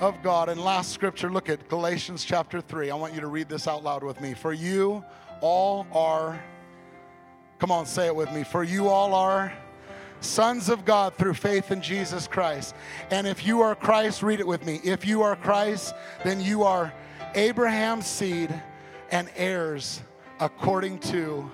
of 0.00 0.22
God. 0.22 0.48
And 0.48 0.60
last 0.60 0.92
scripture, 0.92 1.30
look 1.30 1.48
at 1.48 1.68
Galatians 1.68 2.24
chapter 2.24 2.60
3. 2.60 2.90
I 2.90 2.94
want 2.94 3.14
you 3.14 3.20
to 3.20 3.26
read 3.26 3.48
this 3.48 3.68
out 3.68 3.84
loud 3.84 4.02
with 4.02 4.20
me. 4.20 4.34
For 4.34 4.52
you 4.52 5.04
all 5.42 5.86
are, 5.92 6.42
come 7.58 7.70
on, 7.70 7.84
say 7.84 8.06
it 8.06 8.16
with 8.16 8.32
me. 8.32 8.44
For 8.44 8.64
you 8.64 8.88
all 8.88 9.12
are 9.12 9.52
sons 10.20 10.68
of 10.68 10.84
God 10.84 11.14
through 11.16 11.34
faith 11.34 11.70
in 11.70 11.82
Jesus 11.82 12.26
Christ. 12.26 12.74
And 13.10 13.26
if 13.26 13.44
you 13.44 13.60
are 13.60 13.74
Christ, 13.74 14.22
read 14.22 14.40
it 14.40 14.46
with 14.46 14.64
me. 14.64 14.80
If 14.82 15.06
you 15.06 15.22
are 15.22 15.36
Christ, 15.36 15.94
then 16.24 16.40
you 16.40 16.62
are 16.62 16.92
Abraham's 17.34 18.06
seed 18.06 18.54
and 19.10 19.28
heirs 19.36 20.00
according 20.40 20.98
to 21.00 21.50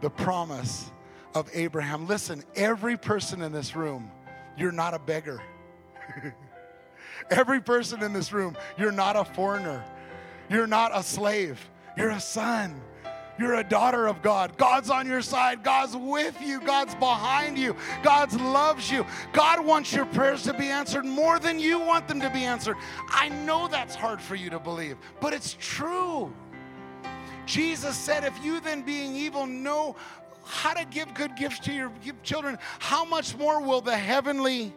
the 0.00 0.10
promise 0.10 0.90
of 1.34 1.48
Abraham. 1.52 2.06
Listen, 2.06 2.44
every 2.54 2.96
person 2.96 3.42
in 3.42 3.52
this 3.52 3.74
room, 3.74 4.10
you're 4.56 4.72
not 4.72 4.94
a 4.94 4.98
beggar. 4.98 5.40
every 7.30 7.60
person 7.60 8.02
in 8.02 8.12
this 8.12 8.32
room, 8.32 8.56
you're 8.78 8.92
not 8.92 9.16
a 9.16 9.24
foreigner. 9.24 9.84
You're 10.48 10.66
not 10.66 10.90
a 10.94 11.02
slave. 11.02 11.60
You're 11.96 12.10
a 12.10 12.20
son. 12.20 12.80
You're 13.40 13.54
a 13.54 13.64
daughter 13.64 14.06
of 14.06 14.20
God. 14.20 14.58
God's 14.58 14.90
on 14.90 15.06
your 15.06 15.22
side. 15.22 15.64
God's 15.64 15.96
with 15.96 16.38
you. 16.42 16.60
God's 16.60 16.94
behind 16.96 17.56
you. 17.56 17.74
God 18.02 18.38
loves 18.38 18.90
you. 18.90 19.06
God 19.32 19.64
wants 19.64 19.94
your 19.94 20.04
prayers 20.04 20.42
to 20.42 20.52
be 20.52 20.66
answered 20.66 21.06
more 21.06 21.38
than 21.38 21.58
you 21.58 21.78
want 21.78 22.06
them 22.06 22.20
to 22.20 22.28
be 22.28 22.44
answered. 22.44 22.76
I 23.08 23.30
know 23.30 23.66
that's 23.66 23.94
hard 23.94 24.20
for 24.20 24.34
you 24.34 24.50
to 24.50 24.58
believe, 24.58 24.98
but 25.22 25.32
it's 25.32 25.56
true. 25.58 26.30
Jesus 27.46 27.96
said, 27.96 28.24
If 28.24 28.44
you 28.44 28.60
then 28.60 28.82
being 28.82 29.16
evil 29.16 29.46
know 29.46 29.96
how 30.44 30.74
to 30.74 30.84
give 30.84 31.14
good 31.14 31.34
gifts 31.34 31.60
to 31.60 31.72
your 31.72 31.90
children, 32.22 32.58
how 32.78 33.06
much 33.06 33.38
more 33.38 33.62
will 33.62 33.80
the 33.80 33.96
heavenly 33.96 34.74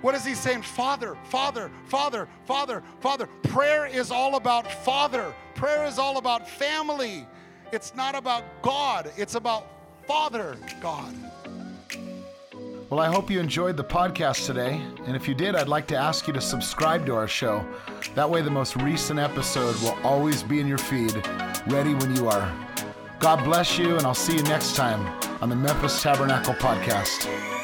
what 0.00 0.14
is 0.14 0.24
he 0.24 0.34
saying? 0.34 0.62
Father, 0.62 1.16
Father, 1.24 1.72
Father, 1.86 2.28
Father, 2.44 2.84
Father. 3.00 3.26
Prayer 3.42 3.84
is 3.84 4.12
all 4.12 4.36
about 4.36 4.70
Father. 4.70 5.34
Prayer 5.56 5.86
is 5.86 5.98
all 5.98 6.18
about 6.18 6.48
family. 6.48 7.26
It's 7.70 7.94
not 7.94 8.14
about 8.14 8.44
God, 8.62 9.10
it's 9.16 9.34
about 9.34 9.66
Father 10.06 10.56
God. 10.80 11.14
Well, 12.88 13.00
I 13.00 13.08
hope 13.08 13.30
you 13.30 13.38
enjoyed 13.38 13.76
the 13.76 13.84
podcast 13.84 14.46
today. 14.46 14.80
And 15.04 15.14
if 15.14 15.28
you 15.28 15.34
did, 15.34 15.54
I'd 15.54 15.68
like 15.68 15.86
to 15.88 15.96
ask 15.96 16.26
you 16.26 16.32
to 16.32 16.40
subscribe 16.40 17.04
to 17.04 17.14
our 17.14 17.28
show. 17.28 17.62
That 18.14 18.30
way, 18.30 18.40
the 18.40 18.50
most 18.50 18.76
recent 18.76 19.20
episode 19.20 19.76
will 19.82 19.98
always 20.02 20.42
be 20.42 20.60
in 20.60 20.66
your 20.66 20.78
feed, 20.78 21.14
ready 21.66 21.92
when 21.92 22.16
you 22.16 22.28
are. 22.28 22.50
God 23.18 23.44
bless 23.44 23.76
you, 23.76 23.98
and 23.98 24.06
I'll 24.06 24.14
see 24.14 24.36
you 24.36 24.42
next 24.44 24.74
time 24.74 25.06
on 25.42 25.50
the 25.50 25.56
Memphis 25.56 26.02
Tabernacle 26.02 26.54
Podcast. 26.54 27.57